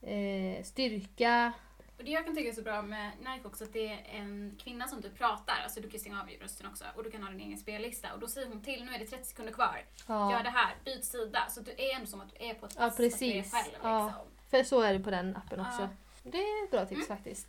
[0.02, 1.54] eh, styrka.
[2.02, 4.58] Och det jag kan tycka är så bra med Nike också att det är en
[4.64, 7.30] kvinna som du pratar, alltså du kan stänga av rösten också och du kan ha
[7.32, 10.32] din egen spellista och då säger hon till, nu är det 30 sekunder kvar, gör
[10.32, 11.46] Ja, det här, byt sida.
[11.50, 13.52] Så du är ändå som att du är på ett Ja, fast precis.
[13.54, 14.06] själv Ja.
[14.06, 14.24] liksom.
[14.50, 15.82] för så är det på den appen också.
[15.82, 15.90] Ja.
[16.24, 17.18] Det är ett bra tips Mm.
[17.18, 17.48] faktiskt.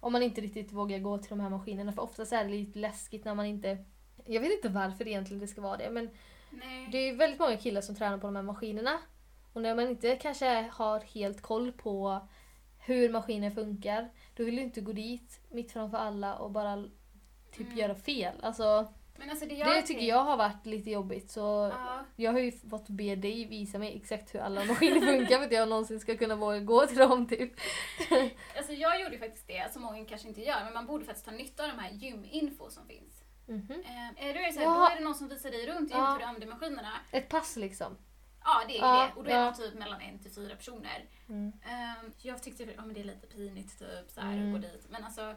[0.00, 2.78] Om man inte riktigt vågar gå till de här maskinerna för oftast är det lite
[2.78, 3.84] läskigt när man inte...
[4.26, 6.10] Jag vet inte varför egentligen det ska vara det men
[6.50, 6.88] Nej.
[6.92, 8.98] det är väldigt många killar som tränar på de här maskinerna.
[9.52, 12.28] Och när man inte kanske har helt koll på
[12.84, 14.10] hur maskinen funkar.
[14.36, 16.84] Då vill du inte gå dit mitt framför alla och bara
[17.52, 17.78] typ Mm.
[17.78, 18.34] göra fel.
[18.42, 18.92] Alltså,
[19.30, 21.30] alltså det, det tycker jag har varit lite jobbigt.
[21.30, 25.38] Så Ja, jag har ju fått be dig visa mig exakt hur alla maskiner funkar
[25.38, 27.52] för att jag någonsin ska kunna våga gå till dem typ.
[28.56, 31.32] alltså jag gjorde faktiskt det som många kanske inte gör, men man borde faktiskt ta
[31.32, 33.24] nytta av de här gyminfo som finns.
[33.46, 33.82] Mhm.
[33.84, 34.74] Eh, är det så här, Ja.
[34.78, 36.12] Då är det någon som visar dig runt i Ja.
[36.12, 36.92] hur du använder maskinerna.
[37.10, 37.96] Ett pass liksom.
[38.44, 39.18] Ja, det är Ja, det.
[39.18, 41.04] Och då är man typ mellan en till fyra personer.
[41.28, 41.52] Mm.
[41.64, 44.54] Ehm, jag tyckte ja, men det är lite pinigt typ så här, Mm.
[44.54, 44.86] att gå dit.
[44.90, 45.34] Men alltså,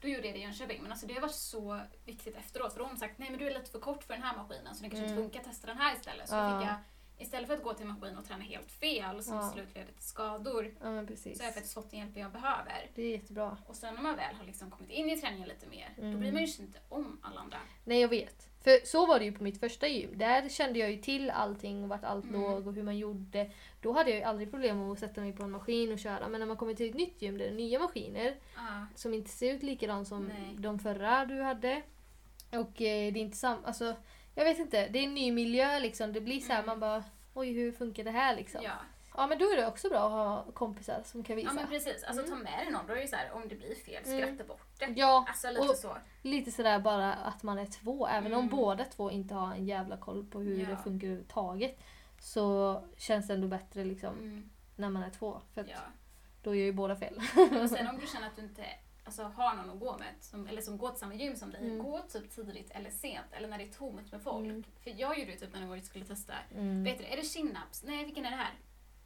[0.00, 0.82] då gjorde jag det i Jönköping.
[0.82, 2.72] Men alltså, det har varit så viktigt efteråt.
[2.72, 4.36] För då har de sagt nej men du är lite för kort för den här
[4.36, 5.24] maskinen så den kanske inte Mm.
[5.30, 5.42] funkar.
[5.50, 6.28] Testa den här istället.
[6.28, 6.60] Så Ja.
[6.60, 6.76] fick jag,
[7.18, 9.50] istället för att gå till maskin och träna helt fel som Ja.
[9.50, 10.64] slut leder till skador.
[10.64, 11.06] Ja.
[11.16, 12.90] Så har jag faktiskt fått den hjälp jag behöver.
[12.94, 13.56] Det är jättebra.
[13.66, 16.20] Och sen när man väl har liksom kommit in i träningen lite mer, då Mm.
[16.20, 17.58] blir man ju inte om alla andra.
[17.84, 18.48] Nej jag vet.
[18.68, 20.10] För så var det ju på mitt första gym.
[20.18, 22.40] Där kände jag ju till allting och vart allt Mm.
[22.40, 23.50] låg och hur man gjorde.
[23.80, 26.28] Då hade jag ju aldrig problem med att sätta mig på en maskin och köra.
[26.28, 28.86] Men när man kommer till ett nytt gym där det är nya maskiner Ja.
[28.94, 30.54] som inte ser ut likadant som Nej.
[30.58, 31.82] de förra du hade.
[32.50, 33.94] Och eh, det är inte samma, alltså
[34.34, 36.12] jag vet inte, det är en ny miljö liksom.
[36.12, 36.66] Det blir så här, Mm.
[36.66, 37.04] man bara
[37.34, 38.60] oj hur funkar det här liksom.
[38.64, 38.72] Ja.
[39.18, 39.26] Ja.
[39.26, 40.10] men då är det också bra att
[40.46, 41.48] ha kompisar som kan visa.
[41.48, 42.04] ja, men precis.
[42.04, 42.38] Alltså Mm.
[42.38, 42.86] ta med dig någon.
[42.86, 44.20] Då är det så här, om det blir fel, Mm.
[44.36, 44.86] skratta bort det.
[44.96, 45.96] Ja, Alltså lite och så.
[46.22, 48.06] lite sådär bara att man är två.
[48.06, 48.48] Även om Mm.
[48.56, 50.68] båda två inte har en jävla koll på hur Ja.
[50.68, 51.78] det funkar överhuvudtaget.
[52.20, 54.50] Så känns det ändå bättre liksom Mm.
[54.76, 55.40] när man är två.
[55.54, 55.78] För Ja.
[56.42, 57.14] då gör ju båda fel.
[57.62, 58.64] Och sen om du känner att du inte
[59.04, 61.60] alltså, har någon att gå med, som, eller som går till samma gym som dig,
[61.60, 61.78] Mm.
[61.84, 64.44] gå typ tidigt eller sent, eller när det är tomt med folk.
[64.46, 64.64] Mm.
[64.84, 66.84] För jag gjorde ju typ när jag skulle testa, Mm.
[66.84, 67.82] vet du, är det chin-ups?
[67.86, 68.52] Nej, vilken är det här?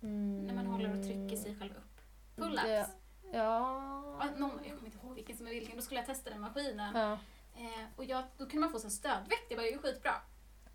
[0.02, 0.46] Mm.
[0.46, 2.00] När man håller och trycker sig själv upp.
[2.36, 2.62] Pull-ups?
[2.64, 2.86] Det-
[3.32, 4.16] Ja.
[4.20, 6.40] Ja, någon, jag kommer inte ihåg vilken som är vilken, då skulle jag testa den
[6.40, 6.94] maskinen.
[6.96, 7.12] ja.
[7.56, 10.12] Eh, och jag, då kunde man få sån stödvikt, det var ju skitbra.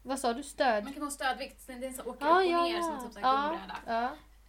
[0.03, 0.43] Vad sa du?
[0.43, 0.83] Stöd?
[0.83, 3.19] Man kan få stödvikt, den så åker Ja, upp och ja, ner som typ så
[3.19, 3.77] här gummibräda.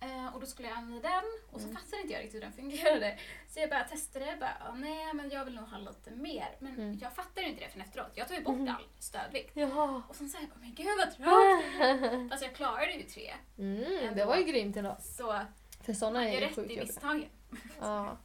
[0.00, 1.76] Eh, och då skulle jag använda den och så Mm.
[1.80, 3.18] fattade inte jag riktigt hur den fungerade.
[3.48, 4.36] Så jag bara testade det.
[4.40, 6.56] Bara, "Ah, nej, men jag vill nog ha lite mer.
[6.58, 6.98] Men Mm.
[7.02, 8.10] jag fattade inte det förrän efteråt.
[8.14, 8.68] Jag tog ju bort Mhm.
[8.68, 9.50] all stödvikt.
[9.56, 10.02] Jaha.
[10.08, 12.30] Och sen sa jag men gud vad trögt.
[12.30, 13.34] Fast jag klarade ju tre.
[13.58, 14.96] Mm, det var ju grymt ändå.
[15.00, 15.40] Så
[15.80, 17.24] För man är gör ju rätt i misstagen.
[17.80, 18.16] Ja.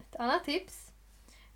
[0.00, 0.92] Ett annat tips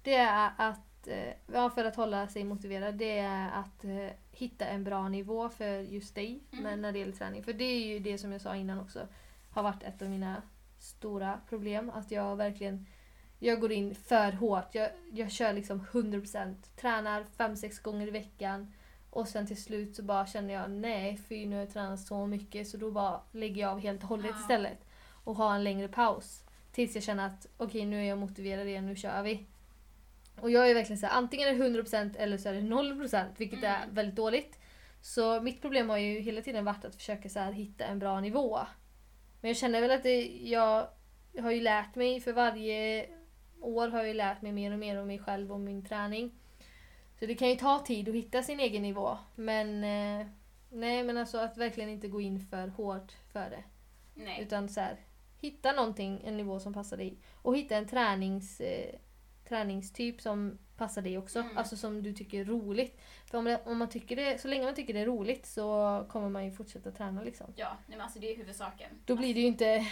[0.02, 4.64] det är att, eh, ja, för att hålla sig motiverad, det är att eh, hitta
[4.66, 6.64] en bra nivå för just dig Mm.
[6.64, 7.44] men när det gäller träning.
[7.44, 9.08] För det är ju det som jag sa innan också
[9.56, 10.42] har varit ett av mina
[10.78, 11.90] stora problem.
[11.90, 12.86] Att jag verkligen
[13.38, 14.74] jag går in för hårt.
[14.74, 16.54] Jag, jag kör liksom 100%.
[16.76, 18.72] Tränar 5-6 gånger i veckan.
[19.10, 22.26] Och sen till slut så bara känner jag nej, för nu har jag tränat så
[22.26, 24.78] mycket så då bara lägger jag av helt och hållet istället.
[25.24, 26.42] Och har en längre paus.
[26.72, 29.46] Tills jag känner att okej nu är jag motiverad igen, nu kör vi.
[30.40, 33.26] Och jag är verkligen så här, antingen är det 100% eller så är det 0%
[33.36, 33.94] vilket är Mm.
[33.94, 34.58] väldigt dåligt.
[35.00, 38.20] Så mitt problem har ju hela tiden varit att försöka så här, hitta en bra
[38.20, 38.60] nivå.
[39.46, 40.88] Men jag känner väl att det, jag
[41.40, 43.06] har ju lärt mig för varje
[43.60, 46.34] år har jag lärt mig mer och mer om mig själv och min träning.
[47.18, 49.18] Så det kan ju ta tid att hitta sin egen nivå.
[49.34, 50.26] Men eh,
[50.70, 53.64] nej men alltså att verkligen inte gå in för hårt för det.
[54.14, 54.42] Nej.
[54.42, 54.96] Utan så här,
[55.40, 57.18] hitta någonting, en nivå som passar dig.
[57.42, 58.94] Och hitta en tränings, eh,
[59.48, 61.38] träningstyp som passar dig också.
[61.38, 61.58] Mm.
[61.58, 63.00] Alltså som du tycker är roligt.
[63.24, 66.06] För om, det, om man tycker det, så länge man tycker det är roligt så
[66.08, 67.52] kommer man ju fortsätta träna liksom.
[67.56, 68.90] Ja, nej, men alltså det är huvudsaken.
[69.04, 69.86] Då blir det ju inte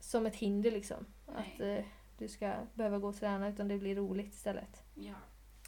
[0.00, 1.06] som ett hinder liksom.
[1.26, 1.54] Nej.
[1.54, 1.84] Att eh,
[2.18, 4.82] du ska behöva gå och träna utan det blir roligt istället.
[4.94, 5.14] Ja.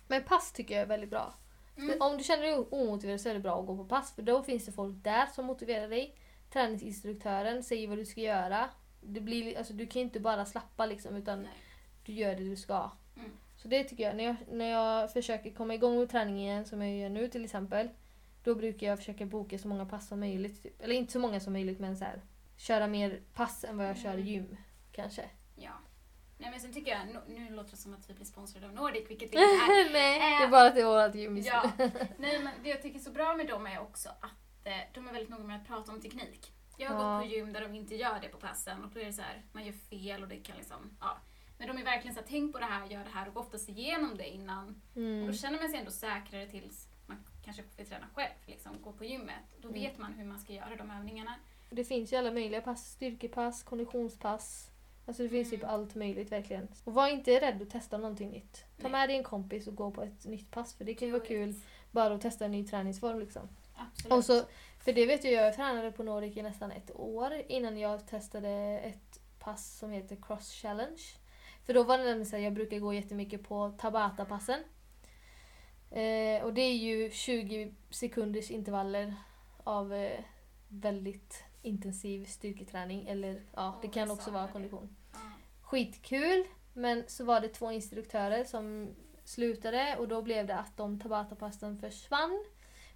[0.09, 1.35] Men pass tycker jag är väldigt bra.
[1.77, 1.97] Mm.
[2.01, 4.43] Om du känner dig omotiverad så är det bra att gå på pass för då
[4.43, 6.17] finns det folk där som motiverar dig.
[6.53, 8.69] Träningsinstruktören säger vad du ska göra.
[9.01, 11.53] Det blir, alltså, du kan inte bara slappa liksom utan Nej.
[12.05, 12.91] du gör det du ska.
[13.17, 13.31] Mm.
[13.57, 14.17] Så det tycker jag.
[14.17, 14.37] När, jag.
[14.53, 17.89] när jag försöker komma igång med träning igen som jag gör nu till exempel.
[18.45, 20.63] Då brukar jag försöka boka så många pass som möjligt.
[20.63, 20.83] Typ.
[20.83, 22.21] Eller inte så många som möjligt men så här,
[22.57, 24.27] köra mer pass än vad jag kör Mm.
[24.27, 24.57] gym.
[24.93, 25.23] Kanske.
[25.57, 25.71] Ja.
[26.39, 29.11] Nej men sen tycker jag, nu, låter det som att vi blir sponsrade av Nordic,
[29.11, 29.93] vilket vi inte är.
[29.93, 31.71] Nej, det är bara att det är vårt gym Ja.
[32.19, 35.09] Nej men det jag tycker är så bra med dem är också att eh, de
[35.09, 36.53] är väldigt noga med att prata om teknik.
[36.77, 37.19] Jag har Ja.
[37.19, 39.23] gått på gym där de inte gör det på passen och då är det så
[39.23, 41.17] här, man gör fel och det kan liksom, ja.
[41.59, 43.41] Men de är verkligen så här, tänk på det här, gör det här och gå
[43.41, 44.81] oftast igenom det innan.
[44.91, 45.27] Och Mm.
[45.27, 49.05] då känner man sig ändå säkrare tills man kanske får träna själv, liksom, gå på
[49.05, 49.45] gymmet.
[49.61, 49.81] Då Mm.
[49.81, 51.35] vet man hur man ska göra de övningarna.
[51.71, 52.91] Det finns ju alla möjliga pass.
[52.91, 54.71] Styrkepass, konditionspass.
[55.07, 55.61] Alltså det finns Mm.
[55.61, 56.69] typ allt möjligt verkligen.
[56.85, 58.65] Och var inte rädd att testa någonting nytt.
[58.77, 58.93] Ta Nej.
[58.93, 61.25] med dig en kompis och gå på ett nytt pass för det kan ju vara
[61.27, 61.55] kul
[61.91, 63.49] bara att testa en ny träningsform liksom.
[63.77, 64.13] Absolut.
[64.13, 64.43] Och så,
[64.85, 68.49] för det vet jag, jag tränade på Nordic i nästan ett år innan jag testade
[68.79, 71.03] ett pass som heter Cross Challenge.
[71.67, 74.61] För då var det nämligen så här, jag brukar gå jättemycket på Tabata-passen.
[75.91, 79.15] Eh, och det är ju 20 sekunders intervaller
[79.65, 80.21] av eh,
[80.69, 83.07] väldigt intensiv styrketräning.
[83.07, 84.97] Eller ja, det kan också vara kondition.
[85.63, 86.45] skitkul.
[86.73, 91.79] Men så var det två instruktörer som slutade och då blev det att de Tabata-passen
[91.79, 92.45] försvann.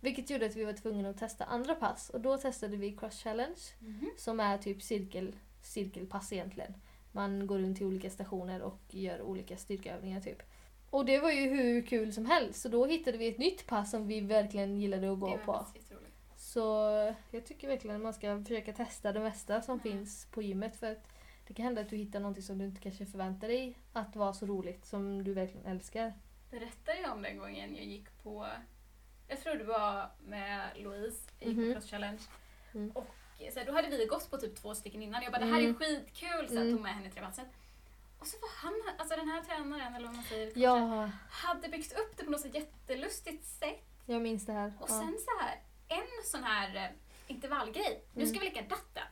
[0.00, 3.22] Vilket gjorde att vi var tvungna att testa andra pass och då testade vi Cross
[3.22, 4.10] Challenge Mhm.
[4.16, 6.74] som är typ cirkel, cirkelpass egentligen.
[7.12, 10.42] Man går runt till olika stationer och gör olika styrkeövningar typ.
[10.90, 13.90] Och det var ju hur kul som helst så då hittade vi ett nytt pass
[13.90, 15.66] som vi verkligen gillade att gå på.
[16.36, 16.60] Så
[17.30, 19.82] jag tycker verkligen att man ska försöka testa det mesta som Mm.
[19.82, 21.08] finns på gymmet för att
[21.46, 24.32] det kan hända att du hittar något som du inte kanske förväntar dig att vara
[24.32, 26.12] så roligt som du verkligen älskar.
[26.50, 28.46] Berättade jag om den gången jag gick på,
[29.28, 31.68] jag tror det var med Louise, jag gick Mhm.
[31.68, 32.20] på Cross Challenge.
[32.74, 32.90] Mm.
[32.90, 33.06] Och
[33.52, 35.22] så här, då hade vi gått på typ två stycken innan.
[35.22, 35.74] Jag bara, det här är Mm.
[35.76, 36.48] skitkul!
[36.48, 36.72] Så jag Mm.
[36.74, 37.46] tog med henne till passet.
[38.18, 41.92] Och så var han, alltså den här tränaren, eller vad man säger, Ja, hade byggt
[41.92, 43.84] upp det på något så jättelustigt sätt.
[44.06, 44.72] jag minns det här.
[44.80, 45.00] Och Ja.
[45.00, 46.90] sen så här, en sån här eh,
[47.26, 48.04] intervallgrej.
[48.14, 48.40] Nu ska Mm.
[48.40, 49.02] vi leka datten.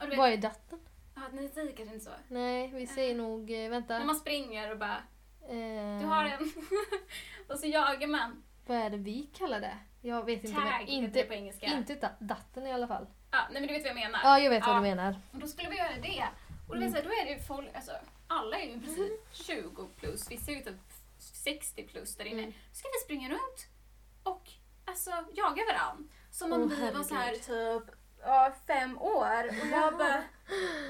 [0.00, 0.78] Och vet, Vad är datten?
[1.14, 2.10] ja, ni säger kanske inte så.
[2.28, 3.50] Nej, vi säger nog...
[3.50, 4.04] eh, När Vänta.
[4.04, 5.02] man springer och bara,
[5.48, 6.52] Eh, du har en.
[7.48, 8.42] och så jagar man.
[8.66, 9.78] Vad är det vi kallar det?
[10.02, 10.54] Jag vet inte.
[10.56, 11.66] Tag Men heter det inte, på engelska.
[11.66, 13.06] inte da- datten i alla fall.
[13.34, 14.20] Ja, nej men du vet vad jag menar.
[14.22, 15.20] Ja, jag vet vad du menar.
[15.32, 16.24] Och då skulle vi göra det.
[16.68, 17.92] Och så här, då är det ju folk, alltså,
[18.26, 20.80] alla är ju i princip 20 plus, vissa är ju typ
[21.18, 22.42] 60 plus där inne.
[22.42, 22.54] Mm.
[22.70, 23.66] Då ska vi springa runt
[24.22, 24.42] och
[24.84, 26.04] alltså, jaga varandra.
[26.30, 29.48] Som om vi var så här typ ja, fem år.
[29.48, 30.22] Och jag bara...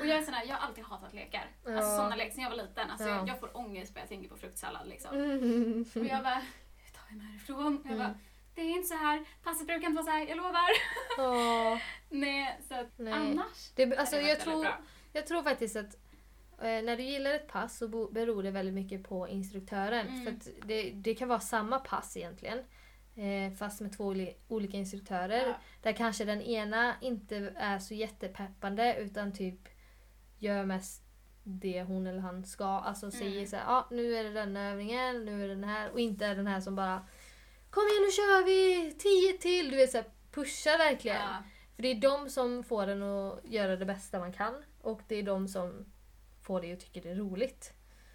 [0.00, 1.46] Och jag är sån här, jag har alltid hatat lekar.
[1.66, 1.96] Alltså Ja.
[1.96, 2.90] sådana lekar sen jag var liten.
[2.90, 3.16] Alltså, Ja.
[3.16, 5.14] jag, jag får ångest när jag tänker på fruktsallad liksom.
[5.16, 5.84] Mm.
[5.94, 6.42] Och jag bara,
[6.84, 7.82] hur tar vi mig härifrån?
[7.88, 8.18] Jag bara, Mm.
[8.54, 10.70] Det är inte så här, passet brukar inte vara så här, jag lovar.
[11.18, 13.12] Åh, Nej, så att Nej.
[13.12, 14.78] annars det, alltså, det jag, tror, bra.
[15.12, 15.94] jag tror faktiskt att
[16.58, 20.08] eh, när du gillar ett pass så beror det väldigt mycket på instruktören.
[20.08, 20.24] Mm.
[20.24, 22.58] För att det, det kan vara samma pass egentligen.
[23.16, 25.46] Eh, fast med två oli- olika instruktörer.
[25.46, 25.54] Ja.
[25.82, 29.68] Där kanske den ena inte är så jättepeppande utan typ
[30.38, 31.02] gör mest
[31.44, 32.64] det hon eller han ska.
[32.64, 33.46] Alltså säger Mm.
[33.46, 35.90] så här, ah, nu är det den övningen, nu är det den här.
[35.90, 37.06] Och inte den här som bara
[37.74, 38.94] Kom igen nu kör vi!
[38.98, 39.70] Tio till!
[39.70, 41.16] Du vet så här, pusha verkligen.
[41.16, 41.42] Ja.
[41.76, 44.54] För det är de som får den att göra det bästa man kan.
[44.80, 45.84] Och det är de som
[46.42, 47.72] får det och tycker det är roligt.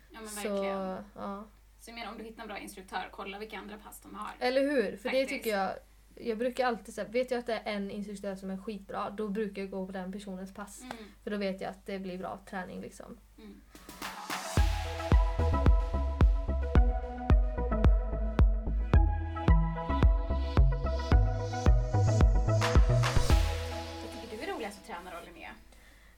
[0.10, 1.04] ja, men så, verkligen.
[1.15, 1.48] ja.
[1.80, 4.32] Så jag menar om du hittar en bra instruktör, kolla vilka andra pass de har.
[4.39, 4.98] Eller hur?
[4.98, 5.30] För det Faktiskt.
[5.30, 5.72] tycker jag
[6.22, 9.28] jag brukar alltid säga, vet jag att det är en instruktör som är skitbra, då
[9.28, 10.82] brukar jag gå på den personens pass.
[10.82, 10.95] Mm.
[11.24, 13.17] För då vet jag att det blir bra träning liksom.
[13.38, 13.62] Mm.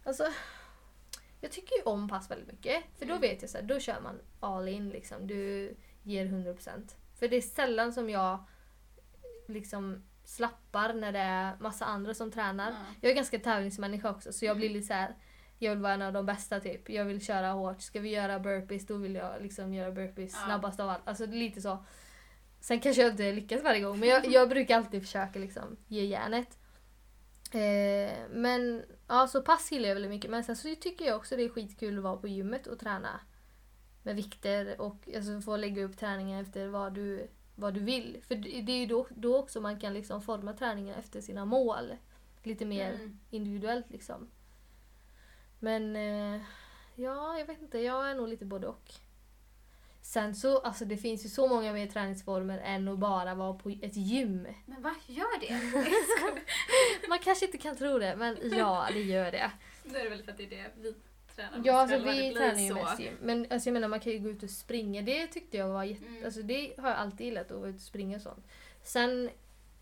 [0.04, 0.28] Alltså,
[1.42, 2.84] jag tycker ju om pass väldigt mycket.
[2.98, 3.22] För då Mm.
[3.22, 5.28] vet jag så här, då kör man all in liksom.
[5.28, 6.96] Du ger 100%.
[7.20, 8.46] För det är sällan som jag
[9.48, 12.72] liksom slappar när det är massa andra som tränar.
[12.72, 12.78] Ja.
[13.02, 14.76] Jag är ganska tävlingsmänniska också så jag blir Mm.
[14.78, 15.16] lite så här.
[15.60, 16.90] Jag vill vara en av de bästa typ.
[16.90, 17.82] Jag vill köra hårt.
[17.82, 20.46] Ska vi göra burpees då vill jag liksom göra burpees Ja.
[20.46, 21.02] snabbast av allt.
[21.08, 21.86] Alltså lite så.
[22.60, 26.06] Sen kanske jag inte lyckas varje gång men jag, jag brukar alltid försöka liksom ge
[26.06, 26.58] järnet.
[27.52, 30.32] Eh, men ja, så pass gillar jag väldigt mycket.
[30.32, 33.20] Men sen så tycker jag också det är skitkul att vara på gymmet och träna
[34.04, 38.18] med vikter och alltså, få lägga upp träningen efter vad du, vad du vill.
[38.28, 41.96] För det är ju då, då också man kan liksom forma träningen efter sina mål.
[42.44, 43.20] Lite mer Mm.
[43.30, 44.28] individuellt liksom.
[45.60, 46.42] Men eh,
[46.96, 47.80] ja, jag vet inte.
[47.80, 48.94] Jag är nog lite både och.
[50.02, 53.70] Sen så, alltså det finns ju så många mer träningsformer än att bara vara på
[53.70, 54.48] ett gym.
[54.66, 55.62] Men vad gör det?
[57.10, 59.52] Man kanske inte kan tro det, men ja, det gör det.
[59.84, 60.94] Då är det väl för att det är det vi
[61.36, 63.14] tränar Ja, alltså vi tränar ju mest gym.
[63.22, 65.02] Men alltså, jag menar, man kan ju gå ut och springa.
[65.02, 66.06] Det tyckte jag var jätte...
[66.06, 66.26] Mm.
[66.26, 68.48] Alltså, det har jag alltid gillat, att gå ut och springa och sånt.
[68.84, 69.30] Sen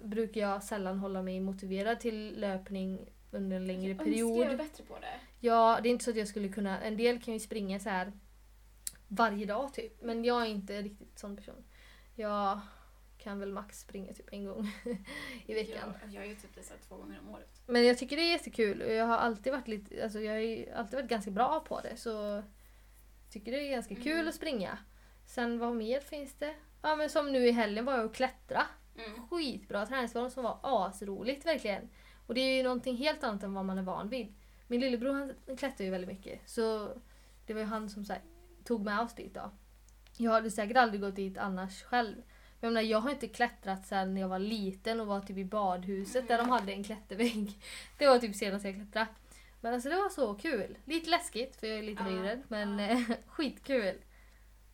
[0.04, 3.00] brukar jag sällan hålla mig motiverad till löpning
[3.32, 4.30] under en längre Jag period.
[4.30, 5.20] önskar jag var bättre på det.
[5.40, 6.82] Ja, det är inte så att jag skulle kunna...
[6.82, 8.12] En del kan ju springa så här
[9.10, 10.02] varje dag typ.
[10.02, 11.64] Men jag är inte riktigt sån person.
[12.16, 12.60] Jag
[13.18, 14.72] kan väl max springa typ en gång
[15.46, 15.94] i veckan.
[16.04, 17.62] Jag, jag ju typ det så två gånger om året.
[17.68, 20.74] Men jag tycker det är jättekul och jag har alltid varit lite, alltså jag har
[20.80, 22.44] alltid varit ganska bra på det så jag
[23.30, 24.28] tycker det är ganska kul Mm.
[24.28, 24.78] att springa.
[25.26, 26.56] Sen vad mer finns det?
[26.82, 28.62] Ja men som nu i helgen var jag och klättra.
[28.98, 29.28] Mm.
[29.28, 31.90] Skitbra träningsform som var asroligt verkligen.
[32.28, 34.34] Och det är ju någonting helt annat än vad man är van vid.
[34.68, 36.94] Min lillebror han klättrar ju väldigt mycket så
[37.46, 38.22] det var ju han som så här,
[38.70, 39.52] tog med oss dit då.
[40.18, 42.16] Jag hade säkert aldrig gått dit annars själv.
[42.16, 45.46] Men jag, menar, jag har inte klättrat sedan jag var liten och var typ i
[45.46, 47.64] badhuset där de hade en klättervägg.
[47.98, 49.08] Det var typ senast jag klättrade.
[49.62, 50.78] Men alltså det var så kul.
[50.86, 53.96] Lite läskigt för jag är lite höjdrädd men eh, skitkul.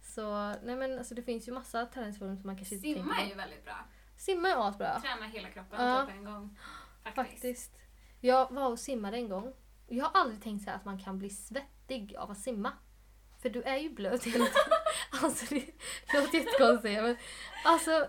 [0.02, 3.22] Så nej men alltså det finns ju massa träningsformer som man kanske inte Simma tänker
[3.22, 3.30] är på.
[3.30, 3.78] ju väldigt bra.
[4.18, 5.00] Simma är asbra.
[5.00, 6.02] Träna hela kroppen Ja.
[6.06, 6.58] typ på en gång.
[7.04, 7.32] Faktiskt.
[7.32, 7.72] Faktiskt.
[8.22, 9.54] Jag var och simmade en gång.
[9.88, 12.72] Jag har aldrig tänkt så att man kan bli svettig av att simma.
[13.46, 14.48] För du är ju blöt hela tiden.
[15.24, 15.66] Alltså det
[16.14, 17.18] låter jättekonstigt men
[17.66, 18.08] alltså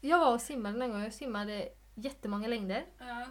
[0.00, 2.86] jag var och simmade en gång, jag simmade jättemånga längder.
[2.98, 3.26] Ja.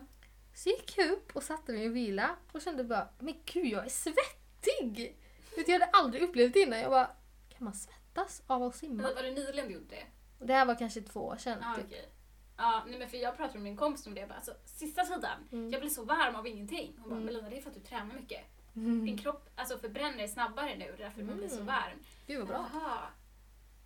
[0.54, 3.86] Så gick jag upp och satte mig och vila och kände bara, men gud jag
[3.86, 5.18] är svettig!
[5.56, 6.80] Vet Jag hade aldrig upplevt det innan.
[6.80, 7.06] Jag bara,
[7.50, 9.02] kan man svettas av att simma?
[9.04, 10.06] Men var det nyligen du gjorde det?
[10.46, 11.58] Det här var kanske två år sedan.
[11.62, 11.86] Ja, typ.
[11.86, 12.10] okej.
[12.58, 14.20] Ja, nej, men för jag pratade med min kompis om det.
[14.20, 15.72] Jag bara, alltså, sista tiden, Mm.
[15.72, 16.94] jag blir så varm av ingenting.
[17.00, 17.26] Hon bara, Mm.
[17.26, 18.42] Melina det är för att du tränar mycket.
[18.86, 19.06] Mm.
[19.06, 21.65] Din kropp alltså, förbränner snabbare nu, det är därför man blir så Mm.
[21.68, 22.00] varm.
[22.28, 22.70] Gud vad bra.
[22.74, 22.98] Jaha.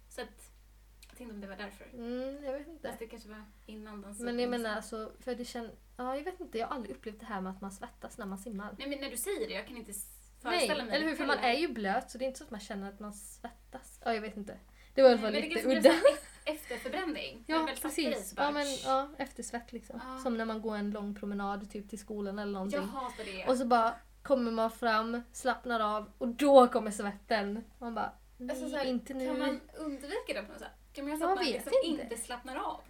[0.10, 0.52] Så att,
[1.10, 1.86] jag tänkte om det var därför.
[1.94, 2.88] Mm, jag vet inte.
[2.88, 5.72] Fast det kanske var innan den Men jag menar alltså, för det känns...
[5.98, 8.26] Ja, jag vet inte, jag har aldrig upplevt det här med att man svettas när
[8.26, 8.76] man simmar.
[8.80, 10.10] Nej men när du säger det, jag kan inte s-
[10.42, 11.16] Nej, föreställa mig eller hur?
[11.16, 13.14] För man är ju blöt så det är inte så att man känner att man
[13.14, 14.02] svettas.
[14.06, 14.58] Ja, jag vet inte.
[14.94, 15.90] Det var i alla fall lite udda.
[15.90, 16.02] e-
[16.46, 17.44] efterförbränning.
[17.48, 18.34] Ja, precis.
[18.38, 20.02] Ja, men, ja, eftersvett liksom.
[20.04, 20.20] Ja.
[20.24, 22.80] Som när man går en lång promenad typ till skolan eller någonting.
[22.80, 23.48] Jag hatar det.
[23.48, 27.64] Och så bara kommer man fram, slappnar av och då kommer svetten.
[27.80, 29.26] Man bara, nej Alltså, så här, inte nu.
[29.28, 29.48] Kan Man...
[29.48, 30.72] man undvika det på något sätt?
[30.94, 32.04] Kan man göra så att man liksom inte.
[32.04, 32.82] inte slappnar av?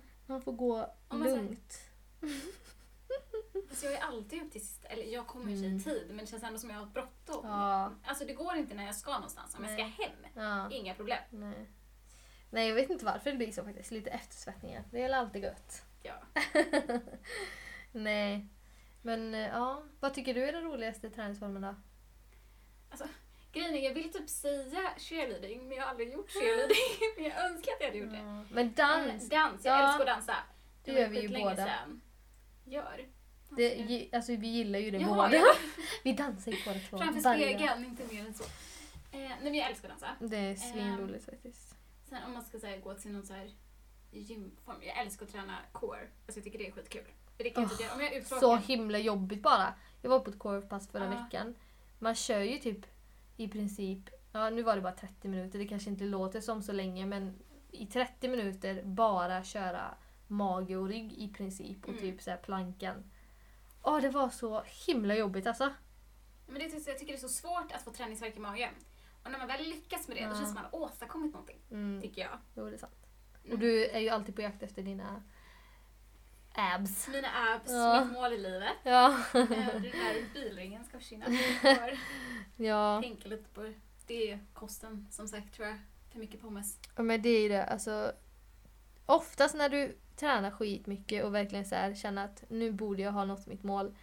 [0.41, 1.80] får gå man lugnt.
[3.69, 5.80] Alltså jag är alltid upp till sista, eller jag kommer i Mm.
[5.84, 7.48] tid men det känns ändå som jag har bråttom.
[7.48, 7.91] Ja.
[8.06, 9.56] Alltså det går inte när jag ska någonstans.
[9.58, 10.69] Om jag ska hem, Ja.
[10.72, 11.19] inga problem.
[11.30, 11.69] Nej.
[12.50, 13.91] Nej, jag vet inte varför det blir så faktiskt.
[13.91, 14.84] Lite eftersvettningar.
[14.91, 15.82] Det är alltid gött.
[16.04, 16.13] Ja.
[17.91, 18.48] Nej.
[19.06, 21.76] Men eh, ja, vad tycker du är den roligaste träningsformen då?
[23.54, 26.76] Grejen är, jag vill typ säga cheerleading men jag har aldrig gjort cheerleading.
[27.16, 28.18] men jag önskar att jag hade gjort det.
[28.18, 28.46] Ja.
[28.52, 29.88] Men dans, Eh, Dans, jag Ja.
[29.88, 30.36] älskar att dansa.
[30.84, 31.56] Det var gör vi ju båda.
[31.56, 32.02] sedan.
[32.66, 33.08] Gör?
[33.58, 35.36] det, alltså, vi gillar ju det Ja, båda.
[35.36, 35.46] ja.
[36.04, 36.98] Vi dansar ju båda två.
[36.98, 38.44] Framför spegeln, inte mer än så.
[38.44, 38.50] Eh,
[39.20, 40.16] nej men jag älskar att dansa.
[40.36, 41.76] Det är svinroligt faktiskt.
[42.10, 43.52] Sen om man ska säga, gå till någon så här
[44.12, 44.78] gymform.
[44.82, 46.00] Jag älskar att träna core.
[46.26, 47.06] Alltså jag tycker det är skitkul.
[47.38, 49.74] Det kan Oh, tycka, om jag är Så himla jobbigt bara.
[50.02, 51.24] Jag var på ett korvpass förra Ja.
[51.24, 51.56] veckan.
[52.00, 52.86] Man kör ju typ
[53.38, 54.00] i princip,
[54.32, 57.39] ja nu var det bara 30 minuter, det kanske inte låter som så länge men
[57.72, 59.96] i 30 minuter bara köra
[60.28, 62.02] mage och rygg i princip och Mm.
[62.02, 63.12] typ så här plankan.
[63.84, 65.69] Åh det var så himla jobbigt alltså.
[66.48, 68.74] Men det, är- jag tycker det är så svårt att få träningsvärk i magen.
[69.24, 70.30] Och när man väl lyckas med det, Ja.
[70.30, 71.60] då känns det som att man har åstadkommit någonting.
[71.72, 72.38] Mm, Tycker jag.
[72.56, 73.06] jo det är sant.
[73.43, 73.54] Mm.
[73.54, 75.24] Och du är ju alltid på jakt efter dina
[76.54, 77.08] abs.
[77.08, 78.04] Mina abs, Ja.
[78.06, 78.74] mitt mål i livet.
[78.84, 79.10] Ja.
[79.34, 81.26] Eh, Den här bilringen ska försvinna.
[82.58, 83.00] Ja.
[83.02, 83.62] tänka lite på
[84.08, 84.32] det.
[84.32, 85.78] är kosten som sagt tror jag.
[86.12, 86.80] För mycket pommes.
[86.96, 88.12] Ja men det är ju det, alltså.
[89.06, 93.26] Oftast när du tränar skitmycket och verkligen så här, känner att nu borde jag ha
[93.26, 93.96] nått mitt mål.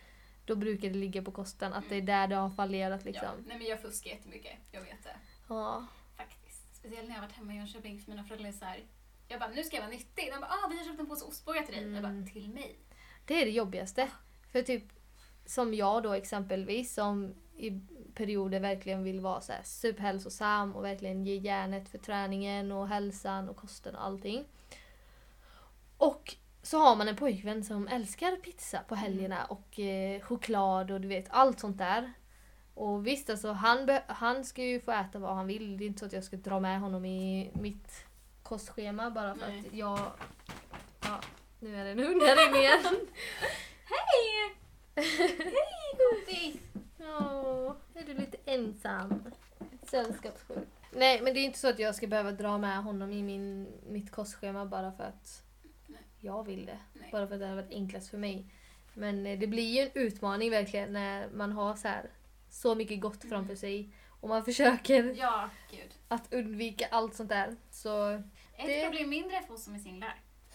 [0.45, 3.11] Då brukar det ligga på kosten, att det är där det har fallerat Ja.
[3.11, 3.29] liksom.
[3.47, 4.53] Nej men jag fuskar jättemycket.
[4.73, 5.17] Jag vet det.
[5.49, 5.87] Ja.
[6.17, 6.77] Faktiskt.
[6.77, 8.81] Speciellt när jag varit hemma i Jönköping för mina föräldrar är så här.
[9.31, 10.31] Jag bara, nu ska jag vara nyttig.
[10.33, 11.83] De bara, ah, vi har köpt en påse ostbågar till dig.
[11.83, 12.21] Jag Mm.
[12.25, 12.79] bara, till mig?
[13.25, 14.09] Det är det jobbigaste.
[14.53, 14.85] För typ
[15.47, 17.81] som jag då exempelvis som i
[18.15, 23.49] perioder verkligen vill vara så här superhälsosam och verkligen ge järnet för träningen och hälsan
[23.49, 24.45] och kosten och allting.
[25.97, 31.01] Och så har man en pojkvän som älskar pizza på helgerna och eh, choklad och
[31.01, 32.13] du vet allt sånt där.
[32.75, 35.77] Och visst alltså han, han ska ju få äta vad han vill.
[35.77, 38.05] Det är inte så att jag ska dra med honom i mitt
[38.51, 39.59] kostschema bara för Nej.
[39.67, 40.01] att jag...
[41.03, 41.21] Ja,
[41.61, 43.07] nu är det en hund här inne igen.
[43.85, 44.57] Hej!
[44.95, 46.63] Hej kompis!
[46.99, 49.25] Ja, är du lite ensam?
[49.83, 50.69] Sällskapssjuk.
[50.93, 53.69] Nej, men det är inte så att jag ska behöva dra med honom i min,
[53.87, 55.43] mitt kostschema bara för att
[55.87, 56.01] Nej.
[56.21, 56.79] jag vill det.
[56.93, 57.09] Nej.
[57.13, 58.47] Bara för att det har varit enklast för mig.
[58.95, 62.11] Men eh, det blir ju en utmaning verkligen när man har så här
[62.51, 63.31] så mycket gott Mm.
[63.31, 65.51] framför sig och man försöker Ja,
[66.09, 67.57] att undvika allt sånt där.
[67.71, 68.23] Så
[68.69, 70.21] Ett problem mindre för oss som är singlar.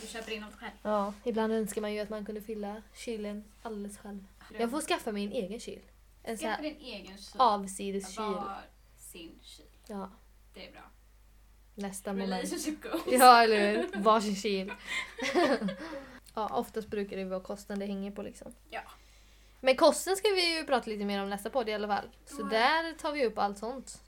[0.00, 0.72] Du köper in allt själv.
[0.82, 4.26] ja, ibland önskar man ju att man kunde fylla kylen alldeles själv.
[4.58, 5.80] Jag får skaffa mig en egen kyl.
[6.22, 7.40] En Skaffa din egen kyl.
[7.40, 8.24] avsides kyl.
[8.24, 8.60] Var
[8.98, 9.66] sin kyl.
[9.86, 10.10] Ja,
[10.54, 10.90] Det är bra.
[11.74, 12.30] nästa moment.
[12.30, 13.02] Relationship goals.
[13.06, 13.88] Ja, eller hur?
[14.02, 14.72] Varsin kyl.
[16.34, 18.54] ja, oftast brukar det vara kosten det hänger på liksom.
[18.70, 18.82] Ja.
[19.60, 22.08] Men kosten ska vi ju prata lite mer om nästa podd i alla fall.
[22.26, 24.02] Så där tar vi upp allt sånt.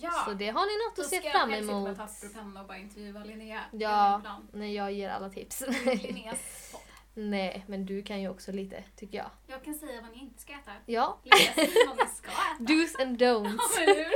[0.00, 0.10] Ja.
[0.26, 1.88] Så det har ni något Då att ska se jag fram helst sitta emot.
[1.88, 3.60] med papper och penna och bara intervjua Linnea.
[3.72, 4.22] Ja,
[4.52, 5.62] när jag ger alla tips.
[6.02, 6.80] Linneas podd.
[7.14, 9.30] Nej, men du kan ju också lite, tycker jag.
[9.46, 10.72] Jag kan säga vad ni inte ska äta.
[10.86, 11.18] Ja.
[11.22, 12.72] Linnea säger vad ni ska äta.
[12.72, 13.58] Do's and don'ts.
[13.86, 14.10] Ja?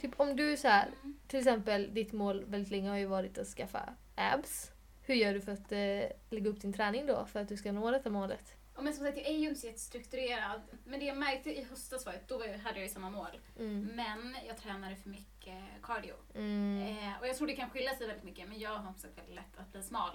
[0.00, 1.16] Typ om du så här, Mm.
[1.28, 4.72] till exempel ditt mål väldigt länge har ju varit att skaffa abs.
[5.02, 7.72] Hur gör du för att eh, lägga upp din träning då för att du ska
[7.72, 8.54] nå detta målet?
[8.74, 10.60] Ja, men som sagt, jag är ju inte så jättestrukturerad.
[10.84, 13.40] Men det jag märkte i höstas var att då hade jag ju samma mål.
[13.58, 13.90] Mm.
[13.94, 16.14] Men jag tränade för mycket cardio.
[16.34, 16.82] Mm.
[16.82, 19.18] Eh, och jag tror det kan skilja sig väldigt mycket, men jag har som sagt
[19.18, 20.10] väldigt lätt att bli smal.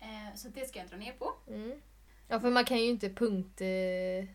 [0.00, 1.32] Eh, så det ska jag dra ner på.
[1.48, 1.80] Mm.
[2.28, 4.28] Ja, för man kan ju inte punkt eh,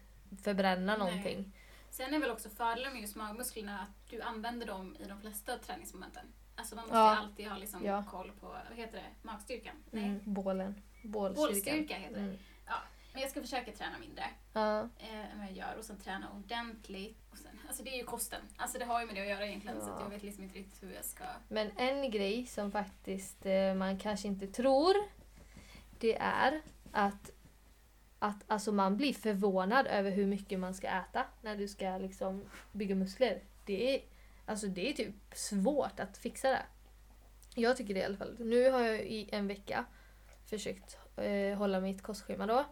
[0.43, 0.99] förbränna Nej.
[0.99, 1.51] någonting.
[1.89, 5.57] Sen är väl också fördelen med just magmusklerna att du använder dem i de flesta
[5.57, 6.25] träningsmomenten.
[6.55, 7.15] Alltså man måste Ja.
[7.17, 8.03] alltid ha liksom Ja.
[8.11, 9.75] koll på, vad heter det, magstyrkan?
[9.93, 10.11] Mm.
[10.11, 10.81] Nej, Bålen.
[11.03, 11.53] Bålstyrkan.
[11.53, 12.21] bålstyrka heter det.
[12.21, 12.37] Mm.
[13.13, 14.79] Men jag ska försöka träna mindre Ja.
[14.99, 17.17] eh, än vad jag gör och sen träna ordentligt.
[17.31, 18.41] Och sen, alltså det är ju kosten.
[18.57, 19.93] Alltså det har ju med det att göra egentligen så Ja.
[19.93, 21.23] att jag vet liksom inte riktigt hur jag ska...
[21.47, 24.93] Men en grej som faktiskt eh, man kanske inte tror
[25.99, 27.31] det är att,
[28.19, 32.43] att alltså man blir förvånad över hur mycket man ska äta när du ska liksom
[32.71, 33.41] bygga muskler.
[33.65, 34.01] Det är,
[34.45, 36.61] alltså det är typ svårt att fixa det.
[37.55, 38.35] Jag tycker det i alla fall.
[38.39, 39.85] Nu har jag i en vecka
[40.49, 42.65] försökt eh, hålla mitt kostschema då.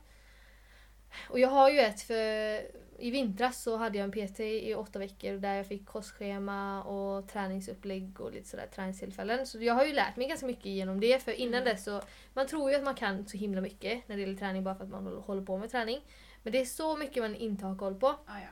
[1.30, 2.62] Och jag har ju ett för
[3.00, 7.28] i vintras så hade jag en PT i åtta veckor där jag fick kostschema och
[7.30, 9.48] träningsupplägg och lite sådär träningstillfällen.
[9.48, 11.66] Så jag har ju lärt mig ganska mycket genom det för innan Mm.
[11.74, 12.02] dess så
[12.34, 14.84] man tror ju att man kan så himla mycket när det gäller träning bara för
[14.84, 16.02] att man håller- på med träning.
[16.44, 18.08] Men det är så mycket man inte har koll på.
[18.08, 18.48] Ah, ja.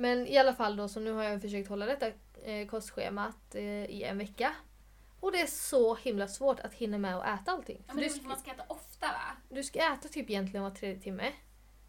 [0.00, 2.06] Men i alla fall då så nu har jag försökt hålla detta
[2.42, 4.54] eh, kostschemat eh, i en vecka.
[5.20, 7.84] Och det är så himla svårt att hinna med att äta allting.
[7.86, 9.36] ja men du, ska, man ska äta ofta va?
[9.48, 11.26] du ska äta typ egentligen var tredje timme.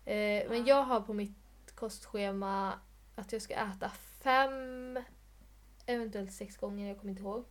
[0.06, 0.64] Eh, men Ja.
[0.68, 2.80] jag har på mitt kostschema
[3.16, 3.90] att jag ska äta
[4.24, 5.00] fem,
[5.86, 7.46] eventuellt sex gånger, jag kommer inte ihåg.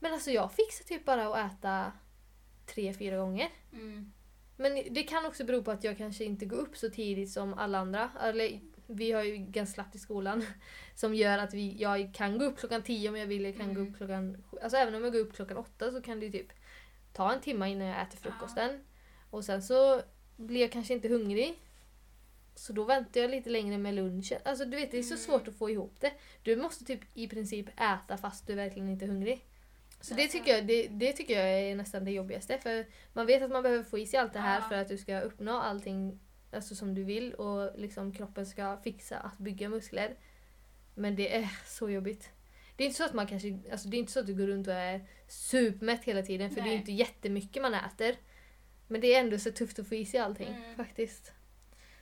[0.00, 1.92] Men alltså jag fixar typ bara att äta
[2.66, 3.48] tre, fyra gånger.
[3.72, 4.12] Mm.
[4.56, 7.54] Men det kan också bero på att jag kanske inte går upp så tidigt som
[7.54, 8.10] alla andra.
[8.20, 8.60] Eller,
[8.92, 10.44] vi har ju ganska slappt i skolan.
[10.94, 13.44] Som gör att vi, jag kan gå upp klockan tio om jag vill.
[13.44, 13.92] Jag kan gå Mm.
[13.92, 14.56] upp klockan sju.
[14.62, 16.52] Alltså även om jag går upp klockan åtta så kan det ju typ
[17.12, 18.84] ta en timme innan jag äter frukosten.
[19.30, 20.02] Och sen så
[20.36, 21.54] blir jag kanske inte hungrig.
[22.54, 24.40] Så då väntar jag lite längre med lunchen.
[24.44, 25.24] Alltså du vet det är så Mm.
[25.24, 26.12] svårt att få ihop det.
[26.42, 29.44] Du måste typ i princip äta fast du verkligen inte är hungrig.
[30.00, 30.38] Så det Alltså.
[30.38, 32.58] tycker, jag, det, det tycker jag är nästan det jobbigaste.
[32.58, 34.68] För man vet att man behöver få i sig allt det här Ja.
[34.68, 36.20] för att du ska uppnå allting
[36.52, 40.16] alltså, som du vill och liksom kroppen ska fixa att bygga muskler.
[40.94, 42.30] Men det är så jobbigt.
[42.76, 44.46] Det är inte så att man kanske, alltså det är inte så att du går
[44.46, 46.76] runt och är supermätt hela tiden för det är Nej.
[46.76, 48.16] inte jättemycket man äter.
[48.88, 50.76] Men det är ändå så tufft att få i sig allting Mm.
[50.76, 51.32] faktiskt.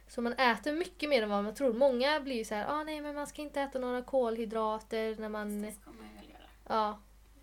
[0.08, 1.72] Så man äter mycket mer än vad man tror.
[1.72, 5.28] Många blir ju så här, ah, nej men man ska inte äta några kolhydrater när
[5.28, 5.62] man...
[5.62, 6.48] Det ska man väl göra.
[6.68, 7.00] Ja,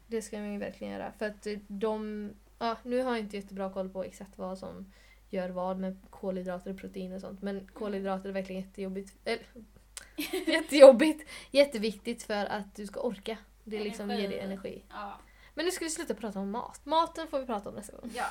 [0.08, 1.12] det ska man ju verkligen göra.
[1.12, 2.30] För att eh, de...
[2.60, 4.92] Ja, nu har jag inte jättebra koll på exakt vad som
[5.36, 7.42] gör vad med kolhydrater och protein och sånt.
[7.42, 9.14] Men kolhydrater är verkligen jättejobbigt.
[9.26, 9.46] Eller,
[10.52, 11.30] jättejobbigt!
[11.52, 13.38] Jätteviktigt för att du ska orka.
[13.64, 14.84] Det liksom ger dig energi.
[14.90, 15.20] Ja.
[15.54, 16.86] Men nu ska vi sluta prata om mat.
[16.86, 18.12] Maten får vi prata om nästa gång.
[18.16, 18.26] ja.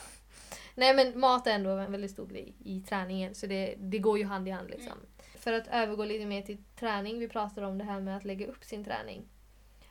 [0.75, 4.19] Nej men mat är ändå en väldigt stor grej i träningen så det, det går
[4.19, 4.99] ju hand i hand liksom.
[5.39, 8.47] För att övergå lite mer till träning, vi pratar om det här med att lägga
[8.47, 9.29] upp sin träning.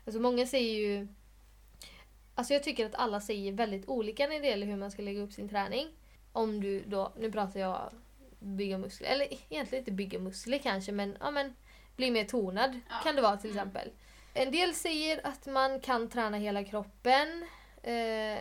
[0.05, 1.07] Alltså många säger ju...
[2.35, 5.21] Alltså jag tycker att alla säger väldigt olika när det gäller hur man ska lägga
[5.21, 5.87] upp sin träning.
[6.33, 7.91] Om du då, nu pratar jag
[8.39, 11.55] bygga muskler, eller egentligen inte bygga muskler kanske men, ja men
[11.95, 12.95] bli mer tonad Ja.
[13.03, 13.59] kan det vara till Mm.
[13.67, 13.91] exempel.
[14.33, 17.45] En del säger att man kan träna hela kroppen.
[17.83, 18.39] Eh,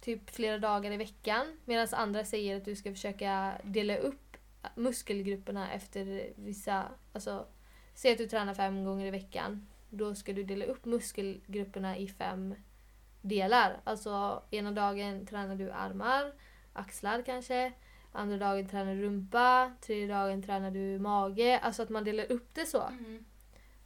[0.00, 1.60] typ flera dagar i veckan.
[1.64, 4.36] Medan andra säger att du ska försöka dela upp
[4.74, 6.84] muskelgrupperna efter vissa...
[7.12, 7.46] Alltså,
[7.94, 9.66] säg att du tränar fem gånger i veckan.
[9.90, 12.54] Då ska du dela upp muskelgrupperna i fem
[13.22, 13.80] delar.
[13.84, 16.32] Alltså ena dagen tränar du armar,
[16.76, 17.72] axlar kanske.
[18.12, 19.72] Andra dagen tränar du rumpa.
[19.80, 21.58] Tredje dagen tränar du mage.
[21.58, 22.82] Alltså att man delar upp det så.
[22.82, 23.24] Mm.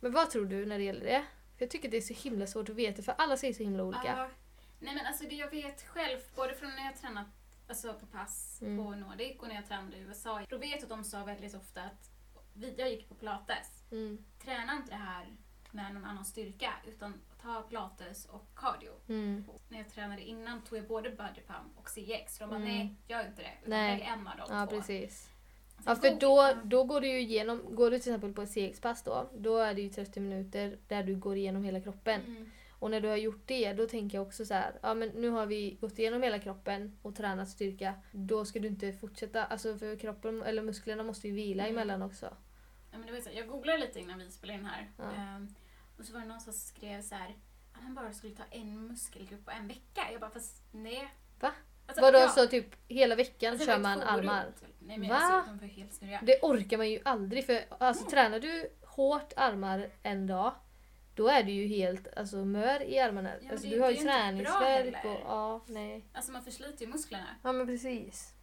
[0.01, 1.25] Men vad tror du när det gäller det?
[1.57, 3.85] För jag tycker det är så himla svårt att veta för alla säger så himla
[3.85, 4.07] olika.
[4.07, 4.29] Ja.
[4.81, 7.27] Nej men alltså det jag vet själv, både från när jag tränat
[7.69, 8.85] alltså på pass Mm.
[8.85, 10.43] på Nordic och när jag tränade i USA.
[10.49, 12.11] Då vet jag att de sa väldigt ofta att
[12.55, 13.83] vi, jag gick på pilates.
[13.91, 14.25] Mm.
[14.45, 15.37] Träna inte det här
[15.71, 18.93] med någon annan styrka utan ta pilates och cardio.
[19.09, 19.45] Mm.
[19.69, 22.37] När jag tränade innan tog jag både body pump och CX.
[22.37, 22.69] Så de bara Mm.
[22.69, 23.53] nej, gör inte det.
[23.61, 24.03] Utan Nej.
[24.03, 24.77] en av de Ja, två.
[24.77, 25.29] precis.
[25.87, 29.03] Ja, för då, då går du ju igenom, går du till exempel på ett CX-pass
[29.03, 32.21] då, då är det ju 30 minuter där du går igenom hela kroppen.
[32.27, 32.51] Mm.
[32.79, 35.29] Och när du har gjort det, då tänker jag också så här, ja men nu
[35.29, 37.95] har vi gått igenom hela kroppen och tränat styrka.
[38.13, 41.77] Då ska du inte fortsätta, alltså för kroppen, eller musklerna måste ju vila Mm.
[41.77, 42.27] emellan också.
[42.93, 44.91] Ja, men det var så jag googlade lite innan vi spelade in här.
[44.99, 45.05] Ja.
[45.05, 45.55] Ehm,
[46.01, 47.37] och så var det någon som skrev så här,
[47.73, 50.01] att han bara skulle ta en muskelgrupp på en vecka.
[50.13, 51.15] Jag bara, fast nej.
[51.41, 51.53] Va?
[51.87, 52.29] Alltså, Vadå ja.
[52.29, 54.47] så typ hela veckan Alltså, kör var man armar?
[54.79, 55.17] Nej men Va?
[55.17, 56.21] alltså, de helt snurriga.
[56.23, 58.11] Det orkar man ju aldrig för alltså Nej.
[58.11, 60.55] tränar du hårt armar en dag
[61.15, 63.31] då är du ju helt alltså, mör i armarna.
[63.43, 66.05] men alltså, det- du har ju träningsvärk och ja, nej.
[66.13, 67.27] Alltså man försliter ju musklerna.
[67.43, 68.35] Ja men precis.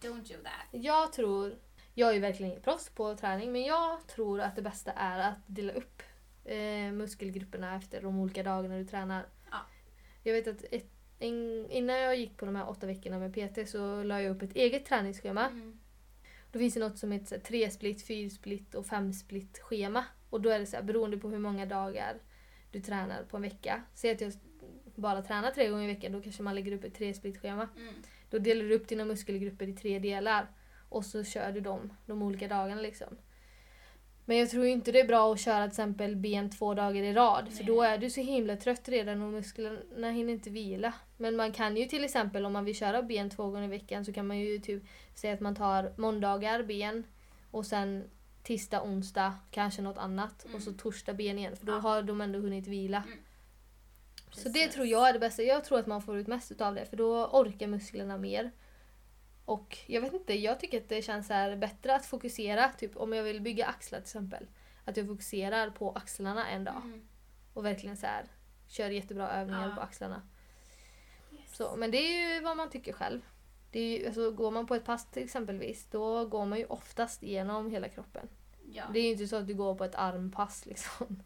[0.00, 0.82] Don't do that.
[0.82, 1.58] Jag tror,
[1.94, 5.18] Jag är ju verkligen ingen proffs på träning men jag tror att det bästa är
[5.18, 6.02] att dela upp
[6.44, 9.26] eh, muskelgrupperna efter de olika dagarna du tränar.
[9.50, 9.58] Ja.
[10.22, 13.70] Jag vet att ett, en, innan jag gick på de här åtta veckorna med PT
[13.70, 15.46] så la jag upp ett eget träningsschema.
[15.46, 15.78] Mm.
[16.52, 19.58] Då finns det något som heter så här, tre split, fyra split och fem split
[19.58, 20.04] schema.
[20.30, 22.16] Och då är det så här, beroende på hur många dagar
[22.70, 23.82] du tränar på en vecka.
[23.94, 24.32] Säg att jag
[24.94, 27.68] bara tränar tre gånger i veckan, då kanske man lägger upp ett tre split schema.
[27.76, 27.94] Mm.
[28.30, 30.46] Då delar du upp dina muskelgrupper i tre delar.
[30.88, 33.16] Och så kör du dem de olika dagarna liksom.
[34.24, 37.12] Men jag tror inte det är bra att köra till exempel ben två dagar i
[37.12, 37.48] rad.
[37.48, 37.66] För Nej.
[37.66, 40.92] då är du så himla trött redan och musklerna hinner inte vila.
[41.16, 44.04] Men man kan ju till exempel om man vill köra ben två gånger i veckan
[44.04, 44.82] så kan man ju typ
[45.14, 47.04] säga att man tar måndagar ben
[47.50, 48.04] och sen
[48.42, 50.56] tisdag, onsdag kanske något annat Mm.
[50.56, 51.78] och så torsdag ben igen för då Ja.
[51.78, 53.02] har de ändå hunnit vila.
[53.06, 53.18] Mm.
[54.32, 55.42] Så det tror jag är det bästa.
[55.42, 58.50] Jag tror att man får ut mest av det för då orkar musklerna mer.
[59.44, 62.68] Och jag vet inte, jag tycker att det känns här bättre att fokusera.
[62.68, 64.46] Typ om jag vill bygga axlar till exempel.
[64.84, 66.82] Att jag fokuserar på axlarna en dag.
[66.84, 67.02] Mm.
[67.54, 68.24] Och verkligen så här
[68.68, 69.74] kör jättebra övningar Ja.
[69.74, 70.22] på axlarna.
[71.32, 71.56] Yes.
[71.56, 73.20] Så, men det är ju vad man tycker själv.
[73.70, 76.66] Det är ju, alltså, går man på ett pass till exempelvis då går man ju
[76.66, 78.28] oftast igenom hela kroppen.
[78.72, 78.84] Ja.
[78.92, 81.22] Det är ju inte så att du går på ett armpass liksom.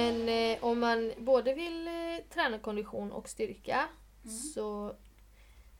[0.00, 1.92] Men eh, om man både vill eh,
[2.34, 3.88] träna kondition och styrka
[4.24, 4.36] Mm.
[4.36, 4.96] så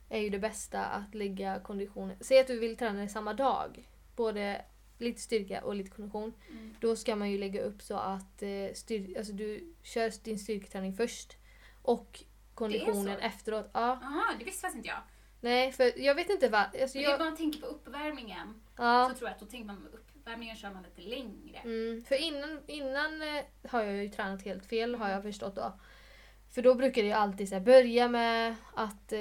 [0.09, 2.17] är ju det bästa att lägga konditionen...
[2.21, 3.89] Säg att du vill träna i samma dag.
[4.15, 4.65] Både
[4.97, 6.33] lite styrka och lite kondition.
[6.49, 6.75] Mm.
[6.79, 10.93] Då ska man ju lägga upp så att eh, styr, alltså du kör din styrketräning
[10.93, 11.37] först.
[11.81, 13.69] Och konditionen efteråt.
[13.73, 15.01] Ja, Aha, det visste faktiskt inte jag.
[15.41, 16.61] nej för jag vet inte vad...
[16.81, 18.61] Alltså jag, bara man tänker på uppvärmningen.
[18.77, 19.91] ja, Så tror jag att då tänker man med
[20.21, 21.57] uppvärmningen kör man lite längre.
[21.63, 25.73] mm, för innan, innan eh, har jag ju tränat helt fel har jag förstått då.
[26.49, 29.19] För då brukar jag alltid så här, börja med att eh,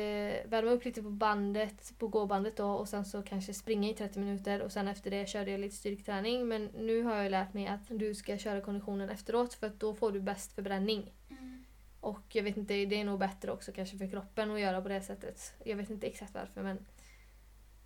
[0.50, 4.18] värma upp lite på bandet, på gåbandet då och sen så kanske springa i 30
[4.18, 6.48] minuter och sen efter det körde jag lite styrketräning.
[6.48, 9.94] Men nu har jag lärt mig att du ska köra konditionen efteråt för att då
[9.94, 11.12] får du bäst förbränning.
[11.30, 11.64] Mm.
[12.00, 14.88] Och jag vet inte, det är nog bättre också kanske för kroppen att göra på
[14.88, 15.54] det sättet.
[15.64, 16.86] Jag vet inte exakt varför men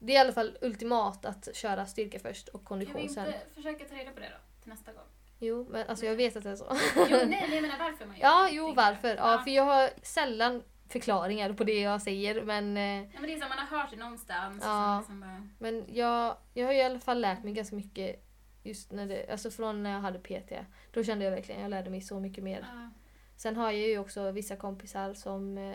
[0.07, 3.27] det är i alla fall ultimat att köra styrka först och Kan vi kondition sen.
[3.27, 4.63] inte försöka ta reda på det då?
[4.63, 5.03] Till nästa gång.
[5.39, 6.77] Jo, men alltså jag vet att det är så.
[6.97, 9.17] Jo, nej, men jag menar varför man gör Ja, jo varför.
[9.17, 12.83] Ja, för jag har sällan förklaringar på det jag säger men, eh,
[13.15, 14.63] Ja, men det är så, man har hört det någonstans.
[14.65, 14.99] Ja.
[14.99, 18.25] Liksom bara, men jag, jag har i alla fall lärt mig ganska mycket
[18.63, 20.53] just när det, alltså från när jag hade PT.
[20.93, 22.67] Då kände jag verkligen, jag lärde mig så mycket mer.
[22.75, 22.91] ja.
[23.37, 25.75] Sen har jag ju också vissa kompisar som eh,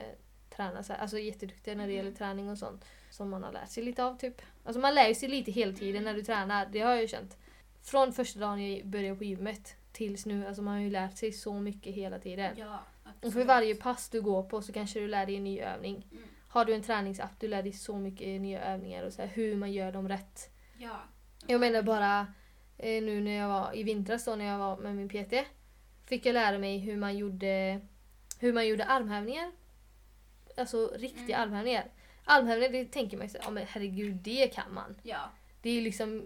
[0.59, 2.05] tränar så här, alltså jätteduktiga när det Mm.
[2.05, 2.85] gäller träning och sånt.
[3.11, 4.41] Som man har lärt sig lite av typ.
[4.63, 7.37] Alltså man lär sig lite hela tiden när du tränar, det har jag ju känt.
[7.83, 11.31] Från första dagen jag började på gymmet tills nu, alltså man har ju lärt sig
[11.31, 12.55] så mycket hela tiden.
[12.57, 12.79] ja,
[13.21, 16.07] Och för varje pass du går på så kanske du lär dig en ny övning.
[16.11, 16.23] Mm.
[16.47, 19.55] Har du en träningsapp, du lär dig så mycket nya övningar och så här, hur
[19.55, 20.49] man gör dem rätt.
[20.77, 20.99] Ja.
[21.47, 22.27] Jag menar bara
[22.77, 25.33] eh, nu när jag var i vintras då när jag var med min PT.
[26.05, 27.79] Fick jag lära mig hur man gjorde,
[28.39, 29.51] hur man gjorde armhävningar.
[30.59, 31.49] Alltså riktiga Mm.
[31.49, 31.85] armhävningar.
[32.25, 34.95] Armhävningar det tänker man ju så, ja men herregud det kan man.
[35.03, 35.31] Ja.
[35.61, 36.25] Det är liksom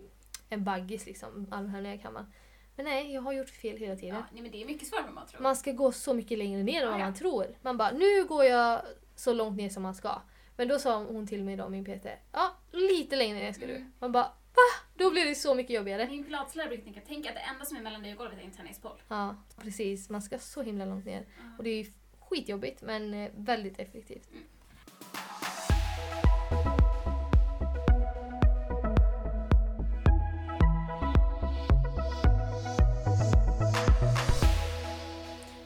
[0.49, 2.33] en baggis liksom, armhävningar kan man.
[2.75, 4.15] Men nej, jag har gjort fel hela tiden.
[4.15, 4.23] ja.
[4.33, 5.41] Nej, men det är mycket svårare än man tror.
[5.41, 7.45] Man ska gå så mycket längre ner än vad Ja, man tror.
[7.61, 8.81] Man bara, nu går jag
[9.15, 10.21] så långt ner som man ska.
[10.57, 13.75] Men då sa hon till mig då, min PT, ja lite längre ner ska du.
[13.75, 13.91] Mm.
[13.99, 14.85] Man bara, va?
[14.97, 16.07] Då blir det så mycket jobbigare.
[16.07, 18.43] Min pilateslärare brukar tänka, tänk att det enda som är mellan dig och golvet är
[18.43, 19.01] en tennisboll.
[19.07, 20.09] Ja, precis.
[20.09, 21.25] Man ska så himla långt ner.
[21.37, 21.43] Ja.
[21.57, 21.85] Och det är
[22.33, 24.27] skitjobbigt men eh, väldigt effektivt.
[24.31, 24.43] Mm.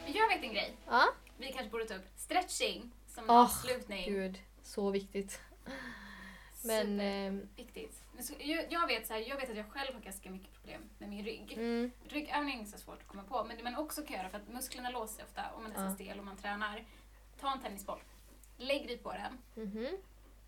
[0.06, 0.76] Jag vet en grej.
[0.88, 1.04] Ja,
[1.38, 4.14] Vi kanske borde ta upp stretching som Åh, avslutning.
[4.14, 4.40] gud.
[4.64, 5.40] Så viktigt.
[6.66, 7.76] Men, eh, Viktigt.
[7.86, 8.07] Men så,
[8.70, 11.26] jag, vet så här, jag vet att jag själv har ganska mycket problem med min
[11.26, 11.54] rygg.
[11.54, 14.38] mm, Ryggövning är så svårt att komma på, men det man också kan göra för
[14.38, 15.96] att musklerna låser ofta om man är Ja.
[15.96, 16.86] stel och man tränar.
[17.40, 18.00] Ta en tennisboll,
[18.58, 19.98] lägg dig på den mhm.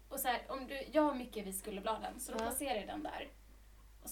[0.09, 2.41] och så här, om du, jag har mycket vid skulderbladen så då Ja.
[2.43, 3.27] placerar jag den där.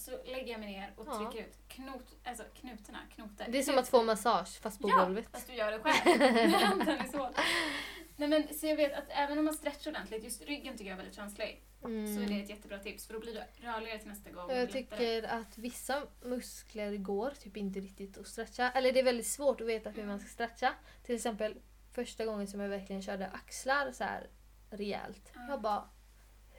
[0.05, 1.17] Så lägger jag mig ner och Ja.
[1.31, 3.45] trycker ut knot, alltså knutorna, knoter.
[3.49, 5.25] Det är som att få massage fast på ja, golvet.
[5.31, 7.07] fast du gör det själv.
[7.11, 7.29] Så.
[8.19, 10.93] Nej men så jag vet att även om man stretchar ordentligt, just ryggen tycker jag
[10.93, 12.41] är väldigt känslig, så är det Mm.
[12.43, 14.49] ett jättebra tips för då blir du rörligare till nästa gång.
[14.51, 18.71] Jag tycker att vissa muskler går typ inte riktigt att stretcha.
[18.71, 20.73] Eller det är väldigt svårt att veta hur man ska stretcha.
[21.03, 21.55] Till exempel
[21.91, 24.27] första gången som jag verkligen körde axlar så här
[24.69, 25.31] rejält.
[25.35, 25.45] Ja.
[25.49, 25.89] Jag bara,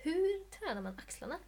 [0.03, 1.39] hur tränar man axlarna?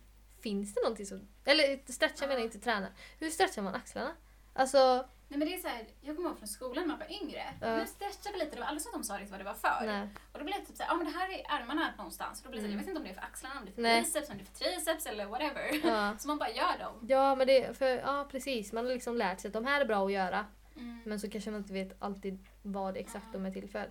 [0.42, 1.28] Finns det någonting som...
[1.44, 2.44] Eller stretcha menar jag Ja.
[2.44, 2.88] inte träna.
[3.18, 4.12] Hur stretchar man axlarna?
[4.52, 7.22] Alltså, Nej men det är så här, jag kommer ihåg från skolan när man var
[7.22, 7.42] yngre.
[7.60, 7.76] Ja.
[7.76, 9.54] Nu stretchar vi lite, det var aldrig så att de sa riktigt vad det var
[9.54, 9.86] för.
[9.86, 10.08] nej.
[10.32, 12.38] Och då blev det typ såhär, ja men det här är armarna någonstans.
[12.40, 13.70] Och då blir det här, jag vet inte om det är för axlarna, om det
[13.70, 14.02] är för Nej.
[14.02, 15.86] biceps, om det är för triceps eller whatever.
[15.88, 16.14] Ja.
[16.18, 17.06] Så man bara gör dem.
[17.08, 18.72] Ja, men det, för, ja precis.
[18.72, 20.46] Man har liksom lärt sig att de här är bra att göra.
[20.76, 21.00] Mm.
[21.06, 23.90] Men så kanske man inte vet alltid vad exakt de är till för.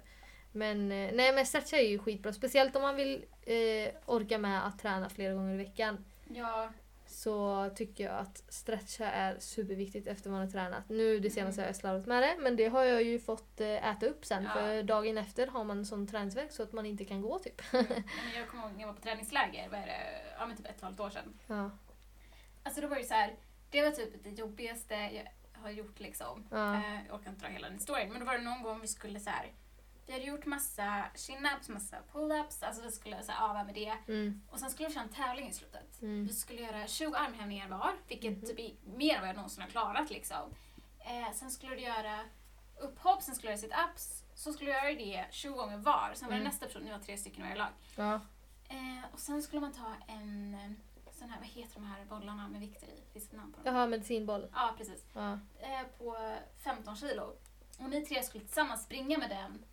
[0.52, 2.34] Men eh, nej men stretcha är ju skitbra.
[2.34, 6.06] Speciellt om man vill eh, orka med att träna flera gånger i veckan.
[6.32, 6.70] Ja,
[7.06, 10.90] Så tycker jag att stretcha är superviktigt efter man har tränat.
[10.90, 11.64] Nu det senaste Mm.
[11.66, 14.44] har jag slarvat med det men det har jag ju fått eh, äta upp sen
[14.44, 14.50] Ja.
[14.54, 17.74] för dagen efter har man sån träningsvärk så att man inte kan gå typ.
[17.74, 17.86] mm.
[18.36, 20.72] jag kommer ihåg när jag var på träningsläger, vad är det, ja men typ ett
[20.72, 21.40] och ett halvt år sedan.
[21.48, 21.72] Ja.
[22.64, 23.36] Alltså då var det så här,
[23.70, 25.28] det var typ det jobbigaste jag
[25.62, 26.48] har gjort liksom.
[26.52, 26.74] Ja.
[26.76, 28.88] Eh, jag orkar inte dra hela den historien, men då var det någon gång vi
[28.88, 29.52] skulle så här.
[30.10, 33.94] Vi hade gjort massa chin-ups, massa pull-ups, alltså vi skulle så här, öva med det.
[34.08, 34.42] Mm.
[34.52, 36.02] Och sen skulle vi köra en tävling i slutet.
[36.02, 36.28] Mm.
[36.28, 38.42] Vi skulle göra 20 armhävningar var, vilket Mhm.
[38.42, 40.54] typ är mer än vad jag någonsin har klarat liksom.
[41.00, 42.20] Eh, sen skulle du göra
[42.80, 46.12] upphopp, sen skulle du göra sit-ups, så skulle du göra det 20 gånger var.
[46.16, 46.48] Sen var det Mm.
[46.48, 47.72] nästa person, ni var tre stycken i varje lag.
[47.96, 48.14] Ja.
[48.70, 52.48] Eh, och sen skulle man ta en eh, sån här, vad heter de här bollarna
[52.48, 53.04] med vikter i?
[53.14, 53.76] Finns det namn på dem?
[53.76, 54.48] Jaha, medicinboll.
[54.54, 55.06] Ja, precis.
[55.14, 55.32] Ja.
[55.60, 56.18] Eh, på
[56.64, 57.24] 15 kilo.
[57.80, 59.66] Och ni tre skulle tillsammans springa med den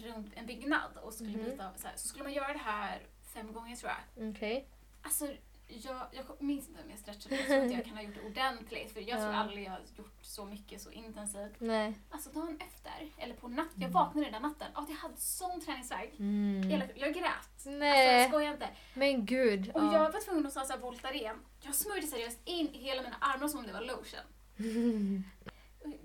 [0.00, 1.44] runt en byggnad och skulle Mhm.
[1.44, 1.96] byta av, så, här.
[1.96, 3.02] så skulle man göra det här
[3.34, 4.30] fem gånger tror jag.
[4.30, 4.68] Okej.
[5.02, 5.28] Alltså,
[5.68, 8.26] jag, jag minns inte om jag stretchade, jag tror inte jag kan ha gjort det
[8.26, 9.36] ordentligt för jag tror Ja.
[9.38, 11.54] aldrig jag har gjort så mycket så intensivt.
[11.58, 11.94] Nej.
[12.10, 16.18] Alltså dagen efter, eller på natten, jag vaknade den natten, ja, jag hade sån träningsvärk.
[16.18, 16.62] Mm.
[16.70, 17.24] Hela- Jag grät.
[17.54, 18.28] Alltså, jag Nej.
[18.28, 18.68] skojar inte.
[18.94, 19.70] Men gud.
[19.70, 19.92] Och ja.
[19.92, 21.36] jag var tvungen att ta så här Voltaren.
[21.60, 24.20] Jag smörjde seriöst in i hela mina armar som om det var lotion.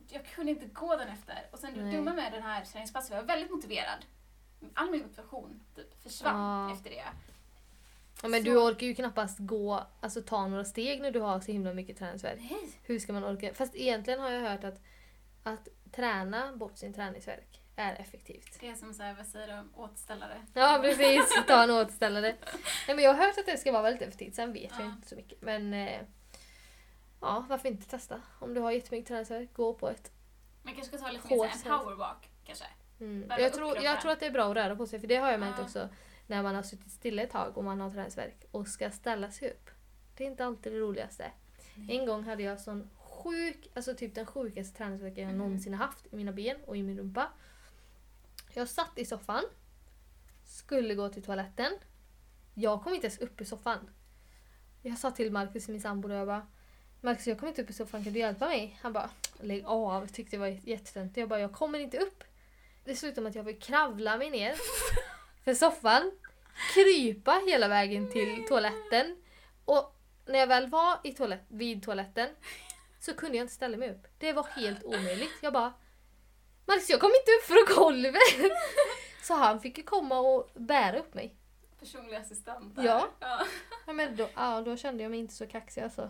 [0.10, 1.48] Jag kunde inte gå den efter.
[1.52, 4.06] Och sen det dumma med den här träningspasset, jag var väldigt motiverad.
[4.74, 6.74] All min motivation typ, försvann Ja.
[6.76, 7.04] efter det.
[8.22, 11.40] Ja, men Så- du orkar ju knappast gå, alltså ta några steg när du har
[11.40, 12.40] så himla mycket träningsvärk.
[12.40, 12.70] Nej.
[12.84, 13.54] Hur ska man orka?
[13.54, 14.82] Fast egentligen har jag hört att,
[15.44, 18.58] att träna bort sin träningsvärk är effektivt.
[18.60, 20.42] Det är som så här, vad säger de, återställare.
[20.54, 22.36] Ja precis, ta en återställare.
[22.88, 24.86] Nej, men jag har hört att det ska vara väldigt effektivt, sen vet jag Ja.
[24.86, 25.42] inte så mycket.
[25.42, 26.02] Men eh,
[27.22, 28.22] ja, varför inte testa?
[28.40, 30.12] Om du har jättemycket träningsvärk, gå på ett.
[30.64, 32.66] Man kanske ska ta lite mer så här, Hårt en powerwalk kanske.
[33.00, 33.26] Mm.
[33.40, 35.32] Jag, tror, jag tror att det är bra att röra på sig, för det har
[35.32, 35.64] jag märkt Ja.
[35.64, 35.90] också
[36.28, 39.52] när man har suttit stilla ett tag och man har träningsvärk och ska ställa sig
[39.52, 39.70] upp.
[40.18, 41.32] Det är inte alltid det roligaste.
[41.76, 41.98] Nej.
[41.98, 45.38] En gång hade jag sån sjuk, alltså typ den sjukaste träningsvärken jag Mhm.
[45.38, 47.28] någonsin haft i mina ben och i min rumpa.
[48.54, 49.44] Jag satt i soffan,
[50.46, 51.72] skulle gå till toaletten.
[52.54, 53.90] Jag kom inte ens upp i soffan.
[54.82, 56.48] Jag sa till Marcus, min sambo, och jag bara
[57.04, 58.80] Marcus jag kommer inte upp i soffan, kan du hjälpa mig?
[58.82, 61.18] Han bara lägg av, tyckte det var jättetöntigt.
[61.18, 62.24] Jag bara jag kommer inte upp.
[62.86, 64.56] Det slutade med att jag fick kravla mig ner
[65.44, 66.12] för soffan,
[66.74, 69.18] krypa hela vägen till toaletten
[69.66, 69.96] och
[70.26, 72.30] när jag väl var i toalett, vid toaletten
[73.00, 74.08] så kunde jag inte ställa mig upp.
[74.18, 75.32] Det var helt omöjligt.
[75.42, 75.74] Jag bara
[76.66, 78.52] Marcus jag kom inte upp från golvet!
[79.24, 81.36] Så han fick ju komma och bära upp mig.
[81.80, 82.76] Personlig assistent.
[82.76, 82.84] där.
[82.84, 83.10] Ja.
[83.20, 83.46] ja.
[83.86, 86.10] Ja, men då, ja, då kände jag mig inte så kaxig alltså.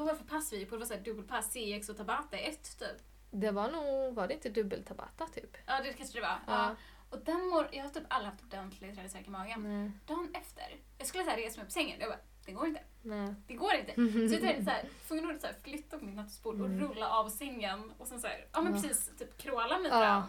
[0.00, 0.74] Vad var det för pass vi gick på?
[0.74, 2.88] Det var så här dubbelpass, CX och Tabata 1 typ.
[3.30, 5.56] Det var nog, var det inte dubbeltabata typ?
[5.66, 6.28] Ja, det kanske det var.
[6.46, 6.52] Ja.
[6.68, 6.76] Ja.
[7.10, 9.62] Och den mor- jag har typ aldrig haft ordentlig träningsvärk i magen.
[9.62, 10.64] Nej, Dagen efter,
[10.98, 11.96] jag skulle så här resa mig upp sängen.
[12.00, 12.80] Jag bara, det går inte.
[13.02, 13.34] nej.
[13.46, 13.94] Det går inte.
[14.28, 16.80] Så jag tänkte så här, tvungen att så här flytta på mitt nattduksbord och Mm.
[16.88, 18.82] rulla av sängen och sen så här, ja men Ja.
[18.82, 19.98] precis, typ kråla mig Ja.
[20.00, 20.22] fram.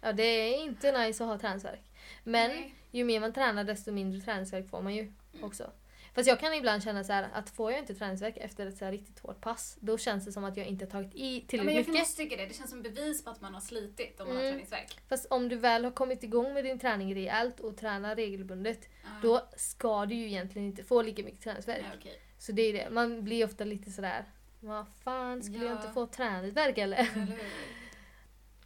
[0.00, 1.80] ja, det är inte nice att ha träningsvärk.
[2.24, 2.74] Men Nej.
[2.90, 5.00] ju mer man tränar desto mindre träningsvärk får man ju
[5.32, 5.44] Mm.
[5.44, 5.70] också.
[6.14, 8.86] Fast jag kan ibland känna så här att får jag inte träningsvärk efter ett så
[8.90, 11.46] riktigt hårt pass då känns det som att jag inte har tagit i Ja, men
[11.48, 12.02] tillräckligt jag kan mycket.
[12.08, 12.46] också tycka det.
[12.46, 14.52] Det känns som bevis på att man har slitit om man har Mm.
[14.54, 14.98] träningsvärk.
[15.08, 19.08] Fast om du väl har kommit igång med din träning rejält och tränar regelbundet Ja.
[19.22, 21.82] då ska du ju egentligen inte få lika mycket träningsvärk.
[21.84, 22.20] Ja, okej.
[22.38, 22.90] Så det är det.
[22.90, 24.24] Man blir ofta lite sådär
[24.60, 25.80] vad fan, skulle jag Ja.
[25.80, 26.96] inte få träningsvärk eller?
[26.96, 27.38] Eller?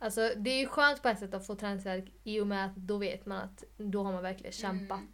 [0.01, 2.77] Alltså det är ju skönt på ett sätt att få träningsvärk i och med att
[2.77, 5.09] då vet man att då har man verkligen Mm.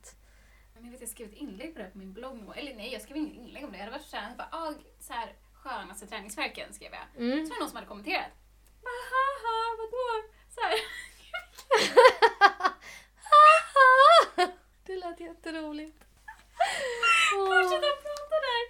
[0.84, 2.56] Men jag vet, jag skrev ett inlägg på det på min blogg.
[2.56, 3.78] Eller nej, jag skrev inget inlägg om det.
[3.78, 7.24] Jag hade varit såhär, jag bara, ah, så här skönaste träningsvärken skrev jag.
[7.24, 7.46] Mm.
[7.46, 8.30] Så var det någon som hade kommenterat.
[8.84, 10.06] Haha, vadå?
[10.54, 10.74] Så här.
[14.86, 15.98] det lät jätteroligt.
[17.30, 18.02] Fortsätta Åh.
[18.04, 18.62] prata där.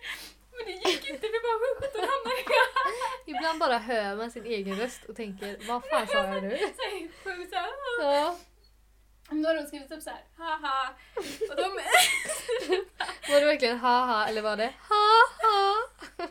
[0.56, 4.44] Men det gick inte, vi bara, hur sjutton hamnade jag Ibland bara hör man sin
[4.44, 6.50] egen röst och tänker vad fan sa jag nu?
[7.24, 8.14] Sjukt så här, ah.
[8.14, 8.38] Ja.
[9.30, 10.94] Då har de skrivit upp så här, haha.
[11.50, 11.62] Och de,
[13.32, 15.74] Var det verkligen haha eller var det haha?
[16.16, 16.28] men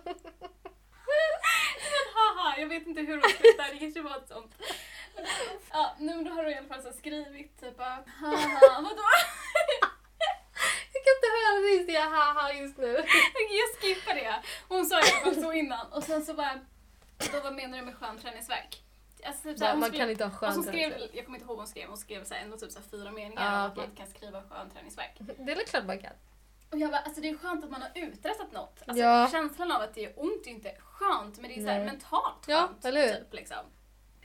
[2.14, 3.28] haha, jag vet inte hur de
[3.58, 4.52] där, det kanske var ett sånt.
[5.72, 9.04] Ja, nu men då har de i alla fall så skrivit typ haha, vadå?
[10.94, 12.94] Jag kan inte höra dig säga haha just nu.
[13.50, 14.42] Jag skippar det.
[14.68, 16.60] Hon sa i alla fall så innan och sen så bara
[17.32, 18.83] då vad menar du med skön träningsverk?
[19.26, 21.46] Alltså, typ, så här, Man, skrev- kan inte ha skön hon skrev, jag kommer inte
[21.46, 23.60] ihåg vad hon skrev, hon skrev så här, ändå typ så här fyra meningar Ah,
[23.60, 23.82] om att okej.
[23.82, 25.12] man inte kan skriva skön träningsverk.
[25.20, 26.12] Det är väl klart man kan.
[26.72, 28.82] Och jag bara, alltså det är skönt att man har uträttat något.
[28.88, 29.30] Alltså Ja.
[29.32, 31.78] känslan av att det gör ont är ju inte skönt, men det är så här
[31.80, 31.86] Nej.
[31.88, 32.86] mentalt Ja, skönt.
[32.86, 33.16] eller hur?
[33.16, 33.58] Typ, liksom.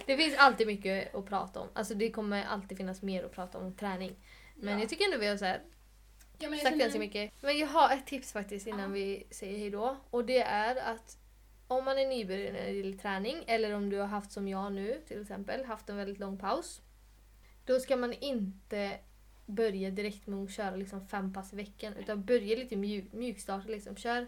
[0.06, 1.68] Det finns alltid mycket att prata om.
[1.74, 4.16] Alltså det kommer alltid finnas mer att prata om träning.
[4.54, 4.80] Men Ja.
[4.80, 5.62] jag tycker ändå vi har så här
[6.38, 7.32] ja, men jag ganska mycket.
[7.42, 8.86] Men jag har ett tips faktiskt innan Ja.
[8.88, 9.96] vi säger hejdå.
[10.10, 11.16] Och det är att
[11.68, 14.72] om man är nybörjare när det gäller träning eller om du har haft som jag
[14.72, 16.80] nu till exempel, haft en väldigt lång paus.
[17.64, 18.98] Då ska man inte
[19.46, 23.68] börja direkt med att köra liksom fem pass i veckan utan börja lite mjuk, mjukstarta.
[23.68, 23.96] Liksom.
[23.96, 24.26] Kör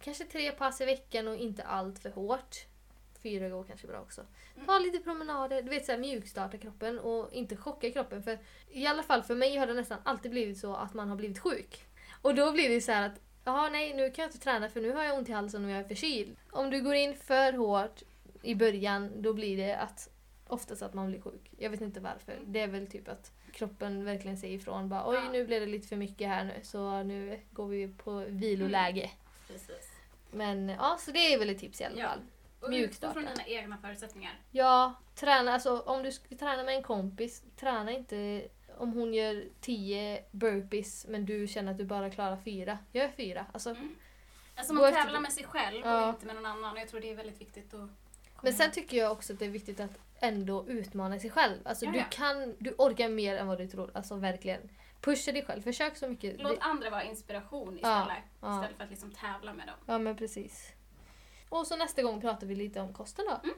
[0.00, 2.56] kanske tre pass i veckan och inte allt för hårt.
[3.22, 4.26] Fyra går kanske bra också.
[4.66, 8.22] Ta lite promenader, du vet såhär mjukstarta kroppen och inte chocka kroppen.
[8.22, 8.38] För
[8.70, 11.38] I alla fall för mig har det nästan alltid blivit så att man har blivit
[11.38, 11.86] sjuk.
[12.22, 14.80] Och då blir det så här att Jaha nej nu kan jag inte träna för
[14.80, 16.36] nu har jag ont i halsen och jag är förkyld.
[16.50, 18.02] Om du går in för hårt
[18.42, 20.08] i början då blir det att
[20.48, 21.50] oftast att man blir sjuk.
[21.58, 22.38] Jag vet inte varför.
[22.46, 24.88] Det är väl typ att kroppen verkligen säger ifrån.
[24.88, 25.32] Bara, Oj Ja.
[25.32, 29.10] nu blev det lite för mycket här nu så nu går vi på viloläge.
[29.48, 29.90] Precis.
[30.30, 32.08] Men ja så det är väl ett tips i alla Ja.
[32.08, 32.20] fall.
[32.60, 33.20] Och Mjukstarta.
[33.20, 34.32] utgå från dina egna förutsättningar.
[34.50, 38.42] Ja, träna, alltså om du ska träna med en kompis, träna inte
[38.78, 42.78] om hon gör 10 burpees men du känner att du bara klarar fyra.
[42.92, 43.46] Gör fyra.
[43.52, 43.94] Alltså, Mm.
[44.56, 45.20] Alltså man efter tävlar det.
[45.20, 46.02] med sig själv Ja.
[46.08, 46.76] och inte med någon annan.
[46.76, 47.90] Jag tror det är väldigt viktigt att
[48.42, 51.58] Men sen tycker jag också att det är viktigt att ändå utmana sig själv.
[51.64, 53.90] Alltså du kan, du orkar mer än vad du tror.
[53.94, 54.68] Alltså verkligen.
[55.00, 56.40] Pusha dig själv, försök så mycket.
[56.42, 58.22] Låt andra vara inspiration Ja, istället.
[58.40, 58.54] ja.
[58.60, 59.76] Istället för att liksom tävla med dem.
[59.86, 60.72] Ja men precis.
[61.48, 63.40] Och så nästa gång pratar vi lite om kosten då.
[63.44, 63.56] Mm.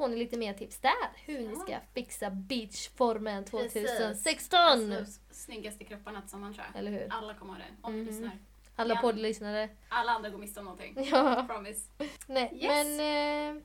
[0.00, 0.92] Får ni lite mer tips där.
[1.24, 3.72] Hur ni ska fixa beachformen Precis.
[3.98, 4.92] 2016.
[4.92, 6.78] Alltså, snyggaste kropparna tillsammans tror jag.
[6.80, 7.06] Eller hur?
[7.10, 7.66] Alla kommer ha det.
[7.82, 8.06] Om Mhm.
[8.06, 8.38] lyssnar.
[8.76, 9.00] Alla Ja.
[9.00, 9.68] poddlyssnare.
[9.88, 10.94] Alla andra går miste om någonting.
[11.12, 11.44] Ja.
[11.48, 11.90] Promise.
[12.26, 12.68] Nej, Yes.
[12.68, 13.00] men
[13.56, 13.62] eh,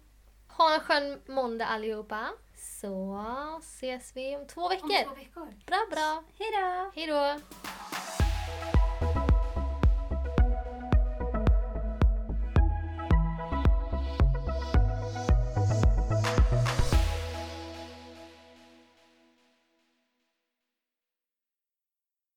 [0.48, 2.30] ha en skön måndag allihopa.
[2.56, 3.20] Så
[3.62, 5.04] ses vi om två Om veckor.
[5.04, 5.54] två veckor.
[5.66, 6.24] Bra, bra.
[6.40, 6.92] Hejdå!
[6.96, 7.40] Hej då!